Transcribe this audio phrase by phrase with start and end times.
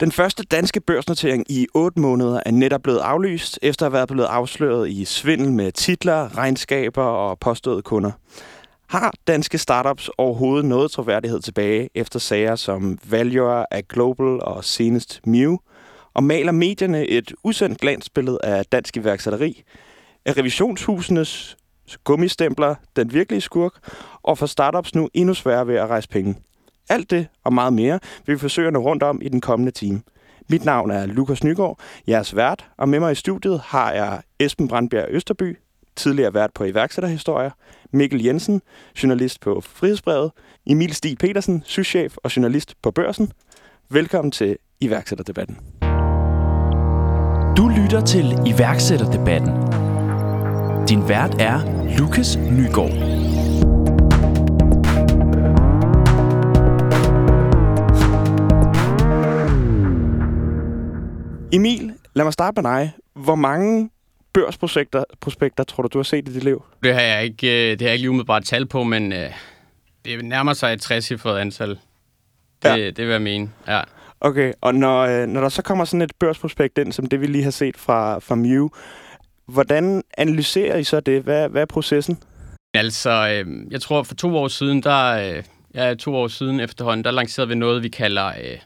[0.00, 4.08] Den første danske børsnotering i 8 måneder er netop blevet aflyst, efter at have været
[4.08, 8.10] blevet afsløret i svindel med titler, regnskaber og påståede kunder.
[8.88, 15.20] Har danske startups overhovedet noget troværdighed tilbage efter sager som Valuer af Global og senest
[15.26, 15.56] Mew?
[16.14, 19.62] Og maler medierne et usendt glansbillede af dansk iværksætteri?
[20.26, 21.56] Er revisionshusenes
[22.04, 23.72] gummistempler den virkelige skurk?
[24.22, 26.36] Og for startups nu endnu sværere ved at rejse penge?
[26.88, 29.72] Alt det og meget mere vil vi forsøge at nå rundt om i den kommende
[29.72, 30.00] time.
[30.48, 31.78] Mit navn er Lukas Nygaard,
[32.08, 35.58] jeres vært, og med mig i studiet har jeg Esben Brandbjerg Østerby,
[35.96, 37.50] tidligere vært på iværksætterhistorier,
[37.92, 38.62] Mikkel Jensen,
[39.02, 40.30] journalist på Frihedsbrevet,
[40.66, 43.32] Emil Stig Petersen, souschef og journalist på Børsen.
[43.90, 45.56] Velkommen til iværksætterdebatten.
[47.56, 49.52] Du lytter til iværksætterdebatten.
[50.88, 51.60] Din vært er
[51.98, 53.17] Lukas Nygaard.
[61.52, 62.92] Emil, lad mig starte med dig.
[63.14, 63.90] Hvor mange
[64.32, 66.64] børsprospekter prospekter, tror du, du har set i dit liv?
[66.82, 69.30] Det har jeg ikke, øh, det har jeg ikke lige umiddelbart tal på, men øh,
[70.04, 71.68] det nærmer sig et 60 antal.
[71.68, 71.78] Det,
[72.64, 72.76] ja.
[72.76, 73.80] det vil jeg mene, ja.
[74.20, 77.26] Okay, og når, øh, når der så kommer sådan et børsprospekt ind, som det vi
[77.26, 78.68] lige har set fra, fra Mew,
[79.46, 81.22] hvordan analyserer I så det?
[81.22, 82.18] Hvad, hvad er processen?
[82.74, 85.42] Altså, øh, jeg tror for to år siden, der, øh,
[85.74, 88.58] ja, to år siden efterhånden, der lancerede vi noget, vi kalder øh,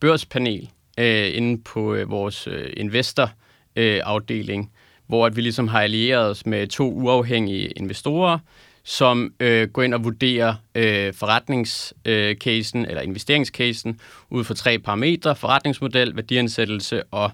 [0.00, 4.68] børspanel øh, inde på øh, vores øh, investor-afdeling, øh,
[5.06, 8.38] hvor at vi ligesom har allieret os med to uafhængige investorer,
[8.84, 15.36] som øh, går ind og vurderer øh, forretningscasen øh, eller investeringscasen ud fra tre parametre,
[15.36, 17.30] forretningsmodel, værdiansættelse og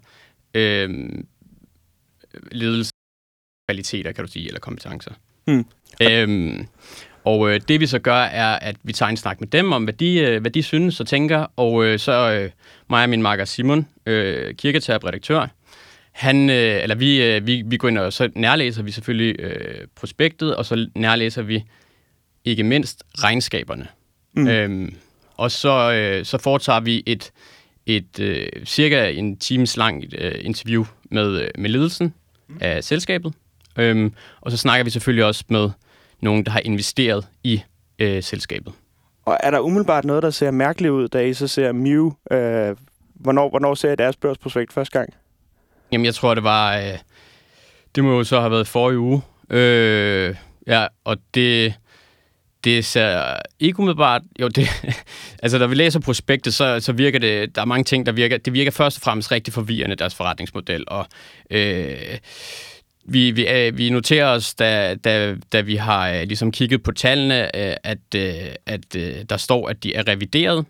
[0.55, 1.09] øh,
[2.53, 2.93] ledelse
[3.69, 5.13] kvaliteter, kan du sige, eller kompetencer.
[5.47, 5.65] Mm.
[6.03, 6.67] Øhm,
[7.25, 9.85] og øh, det vi så gør, er, at vi tager en snak med dem om,
[9.85, 12.51] hvad de, øh, hvad de synes og tænker, og øh, så øh,
[12.91, 15.47] mig og min makker Simon, øh, kirketab redaktør,
[16.13, 19.87] han, øh, eller vi, øh, vi, vi går ind og så nærlæser vi selvfølgelig øh,
[19.95, 21.65] prospektet, og så nærlæser vi
[22.45, 23.87] ikke mindst regnskaberne.
[24.33, 24.49] Mm.
[24.49, 24.95] Øhm,
[25.37, 27.33] og så, øh, så foretager vi et,
[27.87, 32.15] et øh, cirka en times langt øh, interview med, øh, med ledelsen
[32.49, 32.59] mm.
[32.61, 33.33] af selskabet.
[33.79, 35.71] Øhm, og så snakker vi selvfølgelig også med
[36.23, 37.63] nogen, der har investeret i
[37.99, 38.73] øh, selskabet.
[39.25, 42.13] Og er der umiddelbart noget, der ser mærkeligt ud, da I så ser Mew?
[42.31, 42.77] Øh,
[43.15, 45.15] hvornår, hvornår ser I deres børsprospekt første gang?
[45.93, 46.77] Jamen, jeg tror, det var...
[46.77, 46.99] Øh,
[47.95, 49.23] det må jo så have været forrige uge.
[49.51, 50.35] Øh,
[50.67, 51.75] ja, og det,
[52.65, 54.23] det ser ikke umiddelbart...
[54.41, 54.69] Jo, det,
[55.43, 57.55] altså, når vi læser prospektet, så, så virker det...
[57.55, 58.39] Der er mange ting, der virker...
[58.39, 60.85] Det virker først og fremmest rigtig forvirrende, deres forretningsmodel.
[60.87, 61.07] Og
[61.51, 62.19] øh,
[63.05, 66.93] vi, vi, øh, vi noterer os, da, da, da vi har øh, ligesom kigget på
[66.93, 70.67] tallene, øh, at, øh, at øh, der står, at de er revideret.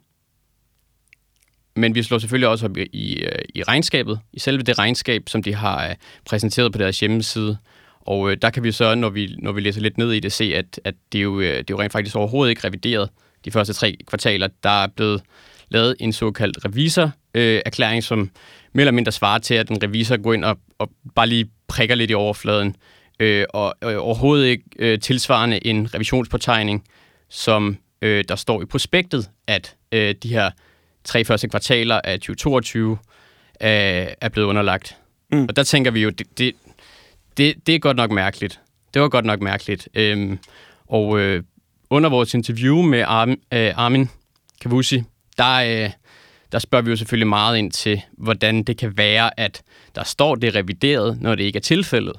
[1.76, 5.42] Men vi slår selvfølgelig også op i, i øh, regnskabet, i selve det regnskab, som
[5.42, 7.56] de har præsenteret på deres hjemmeside.
[8.00, 10.44] Og der kan vi så, når vi, når vi læser lidt ned i det, se,
[10.54, 13.09] at, at det, er jo, det er jo rent faktisk overhovedet ikke revideret
[13.44, 14.48] de første tre kvartaler.
[14.62, 15.22] Der er blevet
[15.69, 18.31] lavet en såkaldt revisor-erklæring, som
[18.72, 21.94] mere eller mindre svarer til, at en revisor går ind og, og bare lige prikker
[21.94, 22.77] lidt i overfladen,
[23.21, 26.84] øh, og øh, overhovedet ikke øh, tilsvarende en revisionspåtegning,
[27.28, 30.50] som øh, der står i prospektet, at øh, de her
[31.05, 32.99] tre første kvartaler af 2022 øh,
[34.21, 34.97] er blevet underlagt.
[35.33, 35.47] Mm.
[35.49, 36.55] Og der tænker vi jo, det, det,
[37.37, 38.60] det, det er godt nok mærkeligt.
[38.94, 39.89] Det var godt nok mærkeligt.
[39.94, 40.39] Øhm,
[40.87, 41.43] og øh,
[41.91, 44.10] under vores interview med Armin, øh, Armin
[44.60, 45.03] Kavusi,
[45.39, 45.91] der, øh,
[46.52, 49.62] der spørger vi jo selvfølgelig meget ind til, hvordan det kan være, at
[49.94, 52.14] der står det revideret, når det ikke er tilfældet.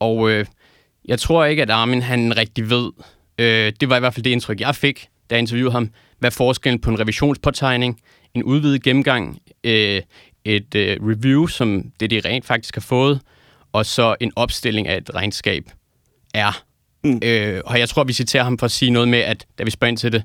[0.00, 0.46] Og øh,
[1.04, 2.90] jeg tror ikke, at Armin han rigtig ved,
[3.38, 6.30] øh, det var i hvert fald det indtryk, jeg fik, da jeg interviewede ham, hvad
[6.30, 8.00] forskellen på en revisionspåtegning,
[8.34, 10.02] en udvidet gennemgang, øh,
[10.44, 13.20] et øh, review, som det de rent faktisk har fået,
[13.72, 15.64] og så en opstilling af et regnskab
[16.34, 16.62] er.
[17.04, 17.20] Mm.
[17.24, 19.70] Øh, og jeg tror, vi citerer ham for at sige noget med, at da vi
[19.70, 20.22] spørger ind til det,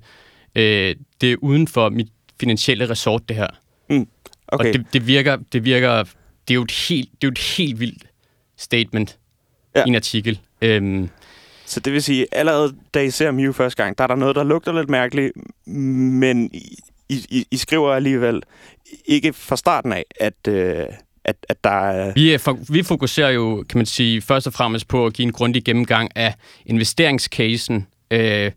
[0.55, 2.07] øh, det er uden for mit
[2.41, 3.47] finansielle resort, det her.
[3.89, 4.07] Mm.
[4.47, 4.67] Okay.
[4.67, 6.03] Og det, det, virker, det virker,
[6.47, 8.03] det er jo et helt, det er jo et helt vildt
[8.57, 9.17] statement
[9.75, 9.83] ja.
[9.85, 10.39] i en artikel.
[10.61, 11.09] Øhm,
[11.65, 14.35] så det vil sige, allerede da I ser Mew første gang, der er der noget,
[14.35, 15.31] der lugter lidt mærkeligt,
[15.65, 18.43] men I, I, I skriver alligevel
[19.05, 20.85] ikke fra starten af, at, øh,
[21.23, 22.13] at, at der er...
[22.13, 25.31] Vi, er, vi fokuserer jo, kan man sige, først og fremmest på at give en
[25.31, 26.35] grundig gennemgang af
[26.65, 28.51] investeringscasen, øh,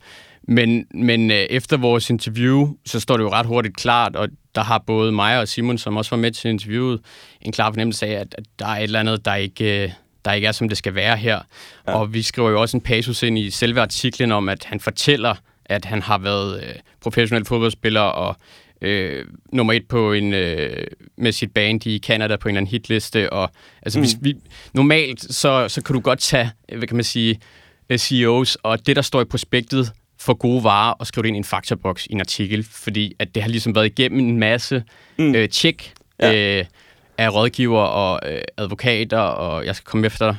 [0.49, 4.63] men, men øh, efter vores interview, så står det jo ret hurtigt klart, og der
[4.63, 7.01] har både mig og Simon, som også var med til interviewet,
[7.43, 9.91] en klar fornemmelse af, at, at der er et eller andet, der ikke, øh,
[10.25, 11.41] der ikke er, som det skal være her.
[11.89, 11.93] Ja.
[11.93, 15.35] Og vi skriver jo også en passus ind i selve artiklen om, at han fortæller,
[15.65, 18.37] at han har været øh, professionel fodboldspiller og
[18.81, 20.87] øh, nummer et på en, øh,
[21.17, 23.33] med sit band i Canada på en eller anden hitliste.
[23.33, 23.51] Og,
[23.83, 24.03] altså, Mm.
[24.03, 24.35] hvis vi,
[24.75, 27.41] normalt så, så kan du godt tage, øh, hvad kan man sige,
[27.91, 29.93] øh, CEOs, og det, der står i prospektet
[30.25, 33.35] for gode varer, og skrive det ind i en faktaboks i en artikel, fordi at
[33.35, 34.83] det har ligesom været igennem en masse
[35.19, 35.35] Mm.
[35.35, 36.59] øh, tjek Ja.
[36.59, 36.65] øh,
[37.19, 40.37] af rådgiver og øh, advokater, og jeg skal komme efter dig.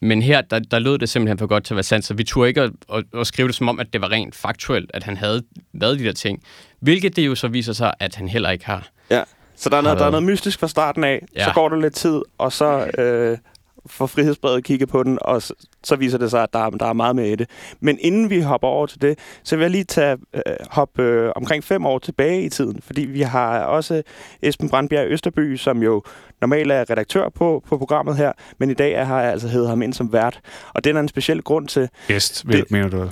[0.00, 2.24] Men her, der, der lød det simpelthen for godt til at være sandt, så vi
[2.24, 5.02] turde ikke at, at, at skrive det som om, at det var rent faktuelt, at
[5.02, 5.42] han havde
[5.72, 6.42] været de der ting.
[6.80, 8.88] Hvilket det jo så viser sig, at han heller ikke har.
[9.10, 9.22] Ja.
[9.56, 11.44] Så der er, noget, der er noget mystisk fra starten af, ja.
[11.44, 13.38] så går der lidt tid, og så øh,
[13.86, 15.42] får frihedsbrevet kigget på den, og
[15.84, 17.50] så, viser det sig, at der, er- der er meget med i det.
[17.80, 21.30] Men inden vi hopper over til det, så vil jeg lige tage øh, hop øh,
[21.36, 24.02] omkring fem år tilbage i tiden, fordi vi har også
[24.42, 26.02] Esben Brandbjerg Østerby, som jo
[26.40, 29.68] normalt er redaktør på, på programmet her, men i dag er, har jeg altså hævet
[29.68, 30.40] ham ind som vært.
[30.74, 33.10] Og den er en speciel grund til, Gæst, Det- det, mener du?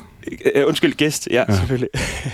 [0.55, 1.55] Øh, undskyld, gæst, ja, ja.
[1.57, 1.89] Selvfølgelig.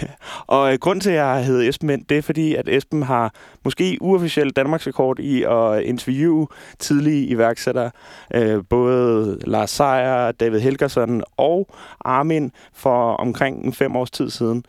[0.47, 3.03] og øh, grund til, at jeg har heddet Esben ind, det er fordi, at Esben
[3.03, 3.35] har
[3.65, 6.47] måske uofficiel Danmarks rekord i at interviewe
[6.79, 7.91] tidlige iværksættere.
[8.35, 11.69] Øh, både Lars Seier, David Helgersen og
[12.05, 14.65] Armin for omkring en fem års tid siden.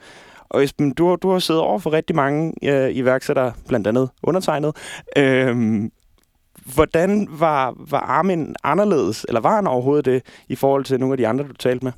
[0.49, 4.09] Og Esben, du, har- du har siddet over for rigtig mange øh, iværksættere, blandt andet
[4.23, 4.75] undertegnet.
[5.17, 5.91] Øhm,
[6.75, 11.17] hvordan var, var Armin anderledes, eller var han overhovedet det, i forhold til nogle af
[11.17, 11.91] de andre, du talte med?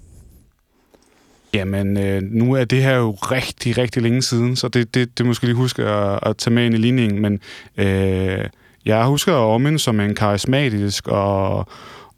[1.54, 5.26] Jamen, øh, nu er det her jo rigtig, rigtig længe siden, så det, det, det
[5.26, 7.40] måske lige huske at, at tage med ind i ligningen, men
[7.78, 8.46] øh,
[8.86, 11.68] jeg husker Armin som en karismatisk og,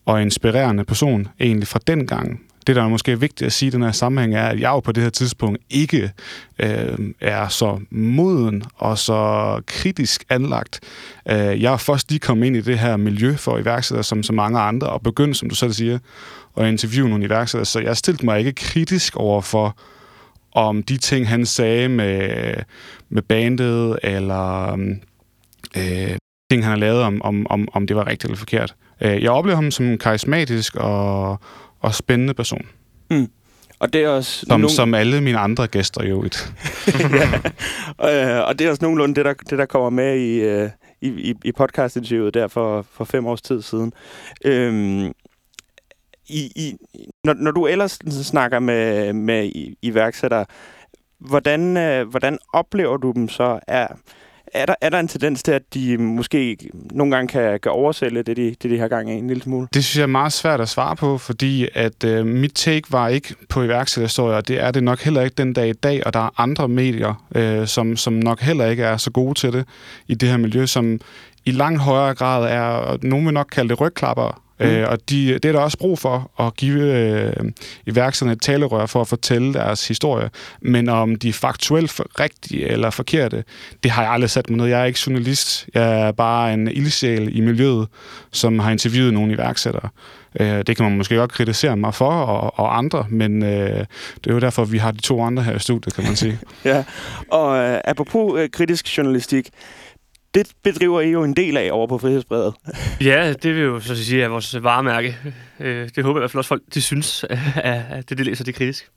[0.07, 2.41] og inspirerende person, egentlig fra den gang.
[2.67, 4.79] Det, der er måske vigtigt at sige i den her sammenhæng, er, at jeg jo
[4.79, 6.11] på det her tidspunkt ikke
[6.59, 10.79] øh, er så moden og så kritisk anlagt.
[11.29, 14.33] Øh, jeg er først lige kommet ind i det her miljø for iværksættere, som så
[14.33, 15.99] mange andre, og begyndt, som du selv siger,
[16.57, 17.65] at interviewe nogle iværksættere.
[17.65, 19.77] Så jeg stillede mig ikke kritisk over for,
[20.51, 22.53] om de ting, han sagde med,
[23.09, 24.71] med bandet, eller
[25.77, 26.17] øh,
[26.51, 28.75] ting, han har lavet, om, om, om, om det var rigtigt eller forkert.
[29.01, 31.39] Øh, jeg oplever ham som en karismatisk og,
[31.79, 32.65] og spændende person,
[33.79, 36.23] Og det er også som, nogle- som alle mine andre gæster jo.
[36.23, 36.53] Et.
[38.03, 40.69] Øh, og det er også nogenlunde det, der, det, der kommer med i, øh,
[41.01, 43.93] i, i, i podcastinterviewet der for, for fem års tid siden.
[44.45, 45.05] Øhm,
[46.29, 46.75] i, i,
[47.23, 49.51] når, når du ellers snakker med, med
[49.81, 50.45] iværksættere,
[51.19, 53.59] hvordan, øh, hvordan oplever du dem så?
[53.67, 53.87] Er,
[54.57, 56.57] er, der, er der en tendens til, at de måske
[56.91, 59.67] nogle gange kan, kan oversælge det, de, det, de har gang i en lille smule?
[59.73, 63.07] Det synes jeg er meget svært at svare på, fordi at øh, mit take var
[63.07, 66.13] ikke på iværksætterhistorier, og det er det nok heller ikke den dag i dag, og
[66.13, 69.65] der er andre medier, øh, som, som nok heller ikke er så gode til det
[70.07, 70.99] i det her miljø, som
[71.45, 74.65] i langt højere grad er, og nogen vil nok kalde det rygklapper, Mm.
[74.65, 77.33] øh, og de, det er der også brug for, at give øh,
[77.85, 80.29] iværksætterne et talerør for at fortælle deres historie.
[80.61, 83.43] Men om de er faktuelt for rigtige eller forkerte,
[83.83, 84.65] det har jeg aldrig sat mig ned.
[84.65, 85.67] Jeg er ikke journalist.
[85.73, 87.87] Jeg er bare en ildsjæl i miljøet,
[88.31, 89.89] som har interviewet nogle iværksættere.
[90.39, 93.85] Øh, det kan man måske godt kritisere mig for, og, og andre, men øh,
[94.23, 96.39] det er jo derfor, vi har de to andre her i studiet, kan man sige.
[96.65, 96.83] Ja,
[97.31, 99.49] og øh, apropos øh, kritisk journalistik,
[100.33, 102.53] det bedriver I jo en del af over på Frihedsbrevet.
[103.01, 105.17] Ja, det vil jo så sige er vores varemærke.
[105.59, 107.25] Øh, Det håber jeg i hvert fald også folk, de synes,
[107.55, 108.89] at at det, de læser, det er kritisk.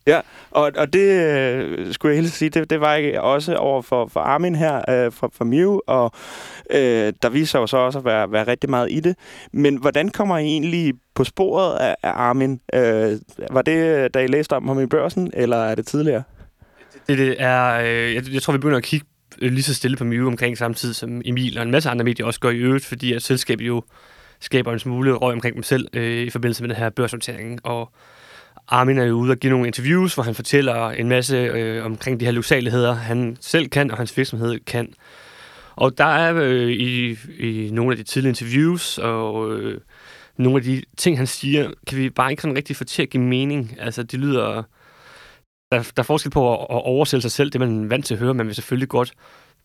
[0.51, 4.07] Og, og det øh, skulle jeg helst sige, det, det var ikke også over for,
[4.07, 6.13] for Armin her øh, fra, fra Mew, og
[6.71, 9.17] øh, der viser jo så også at være, være rigtig meget i det.
[9.53, 12.61] Men hvordan kommer I egentlig på sporet af, af Armin?
[12.75, 13.19] Øh,
[13.51, 16.23] var det, da I læste om ham i børsen, eller er det tidligere?
[17.09, 19.07] Det, det er, øh, jeg, jeg tror, vi begynder at kigge
[19.39, 22.41] lige så stille på Mew omkring samtidig som Emil og en masse andre medier også
[22.41, 23.83] gør i øvrigt, fordi at selskabet jo
[24.41, 27.67] skaber en smule røg omkring dem selv øh, i forbindelse med den her børsnotering.
[27.67, 27.93] Og
[28.69, 32.21] Armin er jo ude og give nogle interviews, hvor han fortæller en masse øh, omkring
[32.21, 34.95] de her lyksaligheder, han selv kan, og hans virksomhed kan.
[35.77, 39.81] Og der er øh, i, i nogle af de tidlige interviews, og øh,
[40.37, 43.11] nogle af de ting, han siger, kan vi bare ikke sådan rigtig få til at
[43.11, 43.77] give mening.
[43.81, 44.63] Altså, det lyder...
[45.73, 48.15] Der, der er forskel på at, at oversætte sig selv, det man er vant til
[48.15, 48.35] at høre.
[48.35, 49.13] Man vil selvfølgelig godt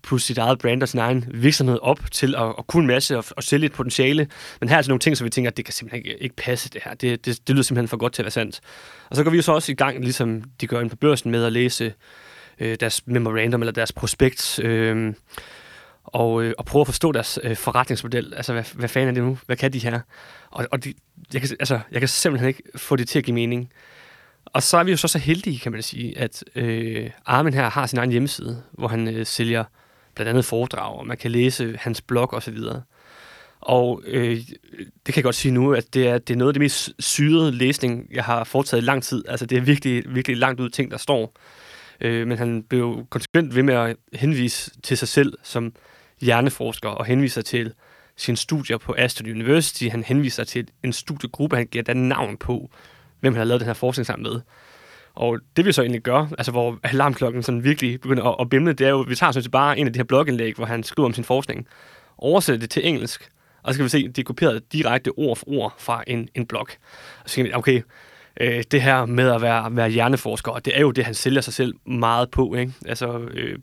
[0.03, 3.17] pusse sit eget brand og sin egen virksomhed op til at, at kunne en masse
[3.17, 4.27] og, og sælge et potentiale.
[4.59, 6.35] Men her er altså nogle ting, som vi tænker, at det kan simpelthen ikke, ikke
[6.35, 6.93] passe det her.
[6.93, 8.59] Det, det, det lyder simpelthen for godt til at være sandt.
[9.09, 11.31] Og så går vi jo så også i gang, ligesom de gør ind på børsen,
[11.31, 11.93] med at læse
[12.59, 14.59] øh, deres memorandum eller deres prospekt.
[14.59, 15.13] Øh,
[16.03, 18.33] og, øh, og prøve at forstå deres øh, forretningsmodel.
[18.33, 19.37] Altså, hvad, hvad fanden er det nu?
[19.45, 19.99] Hvad kan de her?
[20.51, 20.93] Og, og de,
[21.33, 23.69] jeg, kan, altså, jeg kan simpelthen ikke få det til at give mening.
[24.55, 27.69] Og så er vi jo så så heldige, kan man sige, at øh, Armin her
[27.69, 29.63] har sin egen hjemmeside, hvor han øh, sælger
[30.15, 32.57] blandt andet foredrag, og man kan læse hans blog osv.
[33.61, 34.37] Og øh,
[34.77, 36.93] det kan jeg godt sige nu, at det er, det er noget af det mest
[36.99, 39.23] syrede læsning, jeg har foretaget i lang tid.
[39.27, 41.33] Altså det er virkelig, virkelig langt ud ting, der står.
[42.01, 45.73] Øh, men han blev konsekvent ved med at henvise til sig selv som
[46.21, 47.73] hjerneforsker og henviser til
[48.17, 49.87] sine studier på Aston University.
[49.87, 52.69] Han henviser til en studiegruppe, han giver den navn på,
[53.25, 54.41] hvem han har lavet den her forskning sammen med.
[55.15, 58.73] Og det vi så egentlig gør, altså hvor alarmklokken sådan virkelig begynder at, at bimle,
[58.73, 60.83] det er jo, vi tager sådan set bare en af de her blogindlæg, hvor han
[60.83, 61.67] skriver om sin forskning,
[62.17, 63.29] oversætter det til engelsk,
[63.63, 66.45] og så kan vi se, det er kopieret direkte ord for ord fra en, en
[66.45, 66.67] blog.
[67.23, 67.81] Og så tænker vi, okay,
[68.41, 71.41] øh, det her med at være, være hjerneforsker, og det er jo det, han sælger
[71.41, 72.55] sig selv meget på.
[72.55, 72.73] Ikke?
[72.85, 73.59] Altså, øh,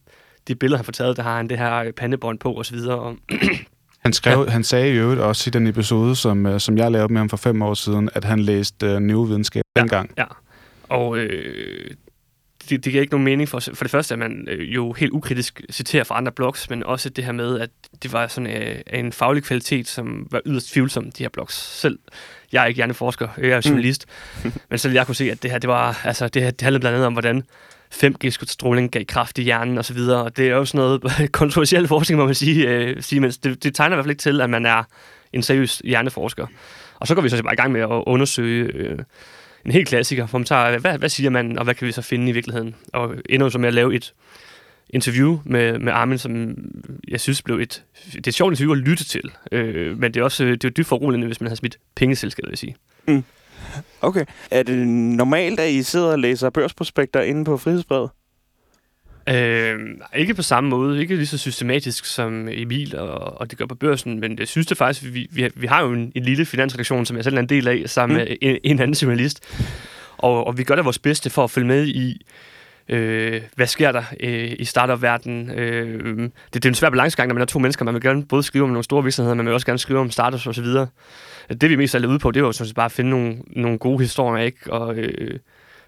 [0.49, 2.77] de billeder, han får taget, der har han det her pandebånd på osv.
[2.77, 3.17] Og
[4.03, 4.51] Han, skrev, ja.
[4.51, 7.29] han sagde i øvrigt også i den episode, som, øh, som jeg lavede med ham
[7.29, 10.11] for fem år siden, at han læste uh, neurovidenskab ja, dengang.
[10.19, 10.25] Ja,
[10.89, 11.91] og øh,
[12.71, 15.13] det, det giver ikke nogen mening for, for det første, at man øh, jo helt
[15.13, 17.71] ukritisk citerer fra andre blogs, men også det her med, at
[18.03, 21.55] det var sådan øh, en faglig kvalitet, som var yderst tvivlsom, de her blogs.
[21.55, 21.99] Selv,
[22.53, 24.07] jeg er ikke hjerneforsker, jeg er journalist,
[24.45, 24.53] mm.
[24.71, 26.81] men selv jeg kunne se, at det her, det var, altså, det, her, det handlede
[26.81, 27.43] blandt andet om, hvordan
[27.93, 31.03] 5G-stråling gav kraft i hjernen osv., og, og det er jo sådan noget
[31.41, 34.23] kontroversiel forskning, må man sige, øh, sige men det, det tegner i hvert fald ikke
[34.23, 34.83] til, at man er
[35.33, 36.47] en seriøs hjerneforsker.
[37.01, 38.99] Og så går vi så bare i gang med at undersøge øh,
[39.65, 42.03] en helt klassiker, hvor man tager, hvad, hvad siger man, og hvad kan vi så
[42.03, 42.75] finde i virkeligheden?
[42.93, 44.15] Og ender så med at lave et
[44.91, 46.55] interview med, med Armin, som
[47.09, 50.21] jeg synes blev et, det er et sjovt interview at lytte til, øh, men det
[50.21, 52.77] er også det er dybt foruroligende, hvis man har smidt pengeselskabet, vil jeg sige.
[53.09, 53.25] Mm.
[54.01, 54.25] Okay.
[54.51, 58.11] Er det normalt, at I sidder og læser børsprospekter inde på Frihedsbrevet?
[59.29, 59.81] Øh,
[60.17, 63.75] ikke på samme måde, ikke lige så systematisk som Emil og, og det gør på
[63.75, 67.07] børsen, men jeg synes det faktisk, vi, vi, vi har jo en, en lille finansredaktion,
[67.07, 68.25] som jeg selv er en del af, sammen mm.
[68.25, 69.41] med en, en anden journalist,
[70.19, 72.27] og, og vi gør da vores bedste for at følge med i,
[72.89, 75.51] øh, hvad sker der øh, i startup-verdenen.
[75.51, 77.85] Øh, det, det er en svær balancegang, når man er to mennesker.
[77.85, 79.99] Man vil gerne både skrive om nogle store virksomheder, men man vil også gerne skrive
[79.99, 80.67] om startups osv.
[81.61, 83.37] Det vi mest er ude på, det er jo sådan set bare at finde nogle,
[83.47, 84.73] nogle gode historier, ikke?
[84.73, 85.39] Og øh,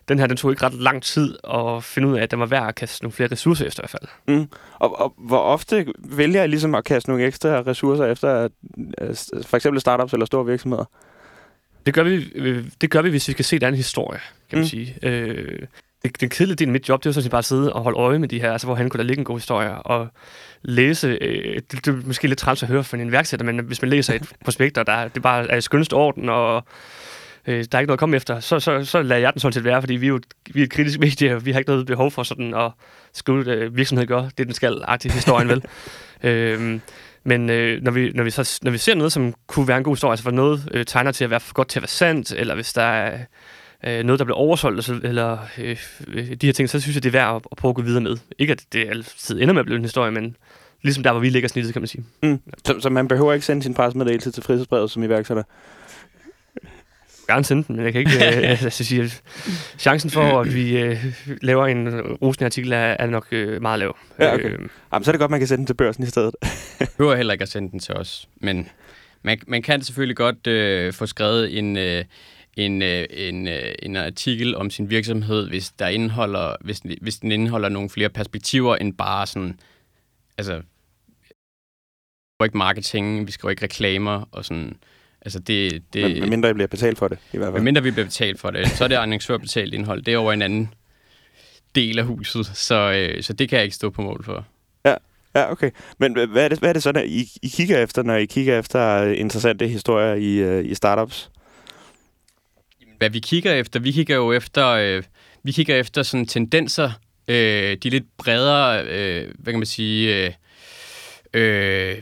[0.09, 2.47] den her, den tog ikke ret lang tid at finde ud af, at den var
[2.47, 4.37] værd at kaste nogle flere ressourcer efter i hvert fald.
[4.37, 4.49] Mm.
[4.79, 8.49] Og, og hvor ofte vælger jeg ligesom at kaste nogle ekstra ressourcer efter
[9.47, 10.85] for eksempel startups eller store virksomheder?
[11.87, 14.21] Det gør vi, øh, det gør vi hvis vi skal se, der er en historie,
[14.51, 14.69] kan man mm.
[14.69, 14.97] sige.
[15.03, 15.59] Øh,
[16.13, 17.83] det, den kedelige del af mit job, det var sådan set bare at sidde og
[17.83, 20.09] holde øje med de her, altså hvor han kunne der ligge en god historie, og
[20.63, 23.83] læse, øh, det, det, er måske lidt træls at høre fra en iværksætter, men hvis
[23.83, 26.65] man læser et prospekt, og der, det bare er i skønste orden, og
[27.47, 29.53] øh, der er ikke noget at komme efter, så, så, så lader jeg den sådan
[29.53, 30.21] set være, fordi vi er jo
[30.53, 32.71] vi er et kritisk medie, og vi har ikke noget behov for sådan at
[33.13, 35.65] skrive, øh, virksomheden gør det, den skal, aktiv historien vel.
[36.31, 36.81] øh,
[37.25, 39.85] men øh, når, vi, når, vi så, når vi ser noget, som kunne være en
[39.85, 41.89] god historie, altså for noget øh, tegner til at være for godt til at være
[41.89, 43.19] sandt, eller hvis der er
[43.87, 45.77] øh, noget, der bliver oversolgt, eller øh,
[46.41, 48.01] de her ting, så synes jeg, det er værd at, at prøve at gå videre
[48.01, 48.17] med.
[48.39, 50.37] Ikke at det altid ender med at blive en historie, men
[50.83, 52.05] ligesom der, hvor vi ligger snittet, kan man sige.
[52.23, 52.41] Mm.
[52.65, 55.43] Så, så man behøver ikke sende sin pressemeddelelse til frihedsbrevet som iværksætter?
[57.27, 59.11] gerne sende den, men jeg kan ikke øh, altså, sige,
[59.79, 61.05] chancen for, at vi øh,
[61.43, 63.97] laver en rosende artikel, er, er nok øh, meget lav.
[64.19, 64.51] Ja, okay.
[64.51, 64.59] Øh,
[64.93, 66.35] Jamen, så er det godt, man kan sende den til børsen i stedet.
[66.81, 68.69] Jeg behøver heller ikke at sende den til os, men
[69.23, 72.05] man, man kan selvfølgelig godt øh, få skrevet en, øh,
[72.57, 77.33] en, øh, en, øh, en artikel om sin virksomhed, hvis, der indeholder, hvis, hvis den
[77.33, 79.61] indeholder nogle flere perspektiver end bare sådan,
[80.39, 80.63] altså,
[82.41, 84.77] vi ikke marketing, vi skriver ikke reklamer og sådan,
[85.23, 85.83] altså det...
[85.93, 87.63] det Men mindre I bliver betalt for det, i hvert fald.
[87.63, 90.03] mindre vi bliver betalt for det, så er det annoncør betalt indhold.
[90.03, 90.75] Det er over en anden
[91.75, 94.47] del af huset, så, øh, så det kan jeg ikke stå på mål for.
[94.85, 94.95] Ja,
[95.35, 95.71] ja okay.
[95.99, 98.25] Men hvad er det, hvad er det så, der I, I kigger efter, når I
[98.25, 101.31] kigger efter interessante historier i, i startups?
[102.99, 105.03] Hvad vi kigger efter, vi kigger jo efter, øh,
[105.43, 106.91] vi kigger efter sådan tendenser,
[107.29, 110.33] øh, de lidt bredere, øh, hvad kan man sige, øh,
[111.35, 111.97] øh,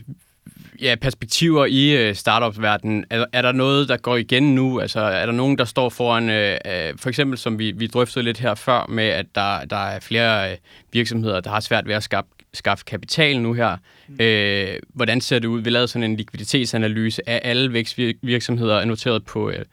[0.81, 3.05] ja, perspektiver i øh, startup-verdenen.
[3.09, 4.79] Er, er der noget, der går igen nu?
[4.79, 8.25] Altså, er der nogen, der står foran, øh, øh, for eksempel som vi, vi drøftede
[8.25, 10.57] lidt her før, med at der, der er flere øh,
[10.91, 13.77] virksomheder, der har svært ved at skaffe, skaffe kapital nu her.
[14.07, 14.15] Mm.
[14.19, 15.61] Øh, hvordan ser det ud?
[15.61, 19.65] Vi lavede sådan en likviditetsanalyse af alle vækstvirksomheder, noteret på øh,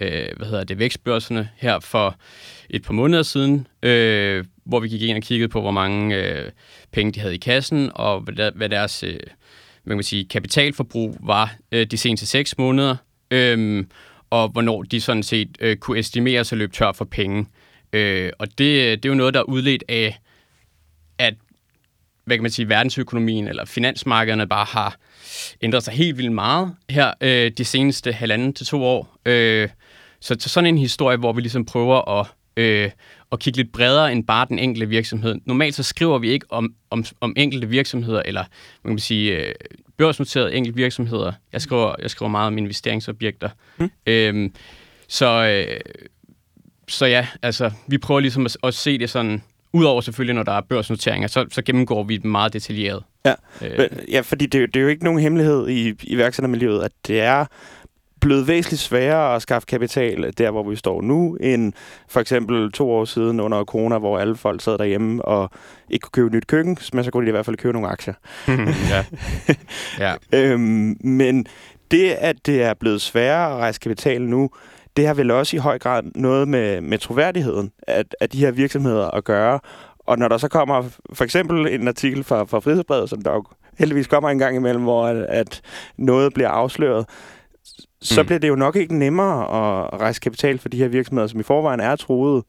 [0.00, 2.16] øh, hvad hedder det, vækstbørserne her for
[2.70, 6.50] et par måneder siden, øh, hvor vi gik ind og kiggede på, hvor mange øh,
[6.92, 9.20] penge de havde i kassen, og hvad, hvad deres øh,
[9.84, 12.96] hvad man sige, kapitalforbrug var øh, de seneste seks måneder,
[13.30, 13.84] øh,
[14.30, 17.46] og hvornår de sådan set øh, kunne estimere sig løbe tør for penge.
[17.92, 20.18] Øh, og det, øh, det er jo noget, der er udledt af,
[21.18, 21.34] at
[22.24, 24.96] hvad kan man sige, verdensøkonomien eller finansmarkederne bare har
[25.62, 29.16] ændret sig helt vildt meget her øh, de seneste halvanden til to år.
[29.26, 29.68] Øh,
[30.20, 32.90] så til sådan en historie, hvor vi ligesom prøver at, øh,
[33.32, 35.34] at kigge lidt bredere end bare den enkelte virksomhed.
[35.44, 38.44] Normalt så skriver vi ikke om, om, om enkelte virksomheder, eller
[38.84, 39.54] man kan sige, øh,
[39.96, 41.32] børsnoterede enkelte virksomheder.
[41.52, 43.48] Jeg skriver, jeg skriver meget om investeringsobjekter.
[43.78, 43.90] Mm.
[44.06, 44.50] Øh,
[45.08, 45.80] så, øh,
[46.88, 50.52] så ja, altså, vi prøver ligesom at, at se det sådan Udover selvfølgelig, når der
[50.52, 53.02] er børsnoteringer, så, så gennemgår vi det meget detaljeret.
[53.24, 57.20] Ja, Øh, ja fordi det, det er jo ikke nogen hemmelighed i iværksættermiljøet, at det
[57.20, 57.46] er
[58.20, 61.72] blevet væsentligt sværere at skaffe kapital der, hvor vi står nu, end
[62.08, 65.50] for eksempel to år siden under corona, hvor alle folk sad derhjemme og
[65.90, 67.88] ikke kunne købe et nyt køkken, men så kunne de i hvert fald købe nogle
[67.88, 68.14] aktier.
[68.92, 69.04] ja.
[69.98, 70.14] ja.
[70.38, 71.46] Øhm, men
[71.90, 74.50] det, at det er blevet sværere at rejse kapital nu,
[74.96, 78.50] det har vel også i høj grad noget med, med troværdigheden at, at de her
[78.50, 79.60] virksomheder at gøre.
[80.06, 80.82] Og når der så kommer
[81.12, 83.44] for eksempel en artikel fra, fra Frihedsbrevet, som der jo
[83.78, 85.60] heldigvis kommer en gang imellem, hvor at, at
[85.98, 87.06] noget bliver afsløret,
[88.02, 88.26] så Mm.
[88.26, 91.42] bliver det jo nok ikke nemmere at rejse kapital for de her virksomheder, som i
[91.42, 92.42] forvejen er troet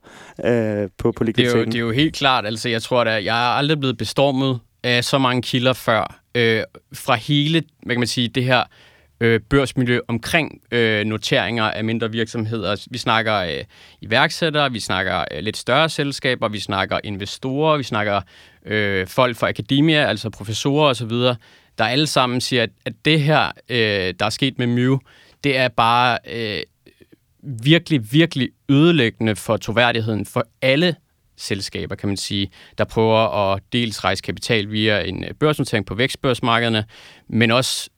[0.46, 1.72] øh, på, på Det er, jo, likviditeten.
[1.72, 5.04] det er jo helt klart, altså jeg tror, at jeg er aldrig blevet bestormet af
[5.04, 6.62] så mange kilder før, øh,
[6.94, 8.64] fra hele, hvad kan man sige, det her
[9.24, 12.88] øh, børsmiljø omkring øh, noteringer af mindre virksomheder.
[12.92, 13.64] Vi snakker øh,
[14.02, 18.22] iværksættere, vi snakker øh, lidt større selskaber, vi snakker investorer, vi snakker
[18.66, 21.12] øh, folk fra akademia, altså professorer osv.,
[21.78, 24.98] der alle sammen siger, at, at det her, øh, der er sket med Mew,
[25.44, 26.62] det er bare øh,
[27.64, 30.96] virkelig, virkelig ødelæggende for troværdigheden for alle
[31.38, 36.86] selskaber, kan man sige, der prøver at dels rejse kapital via en børsnotering på vækstbørsmarkederne,
[37.28, 37.90] men også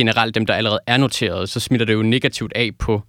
[0.00, 3.02] generelt dem, der allerede er noteret, så smitter det jo negativt af på,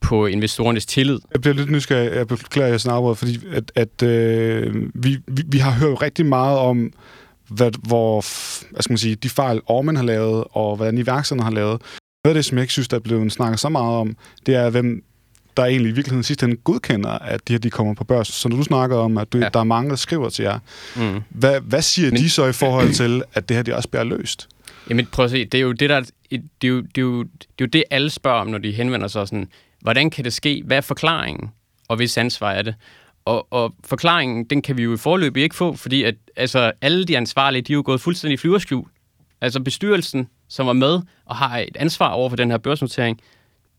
[0.00, 1.18] på investorernes tillid.
[1.32, 5.58] Jeg bliver lidt nysgerrig, jeg beklager, jeg snart fordi at, at øh, vi, vi, vi
[5.58, 6.92] har hørt rigtig meget om,
[7.48, 8.14] hvad, hvor,
[8.70, 11.82] hvad skal man sige, de fejl, Orman har lavet, og hvordan iværksætterne har lavet.
[12.24, 14.54] Noget af det, som jeg ikke synes, der er blevet snakket så meget om, det
[14.54, 15.02] er, hvem
[15.56, 18.28] der egentlig i virkeligheden sidst hen godkender, at de her de kommer på børs.
[18.28, 19.48] Så når du snakker om, at du, ja.
[19.54, 20.58] Der er mange, der skriver til jer,
[20.96, 21.20] Mm.
[21.30, 24.04] hvad, hvad siger Men- de så i forhold til, at det her de også bliver
[24.04, 24.48] løst?
[24.90, 26.02] Jamen prøv at se, det er jo det, der,
[26.36, 28.72] det er jo, det er jo, det er jo det, alle spørger om, når de
[28.72, 29.48] henvender sig sådan,
[29.80, 30.62] hvordan kan det ske?
[30.64, 31.50] Hvad er forklaringen?
[31.88, 32.74] Og hvis ansvar er det?
[33.24, 37.04] Og, og forklaringen, den kan vi jo i forløbet ikke få, fordi at, altså, alle
[37.04, 38.88] de ansvarlige, de er jo gået fuldstændig flyverskjul.
[39.40, 43.20] Altså bestyrelsen, som var med og har et ansvar over for den her børsnotering,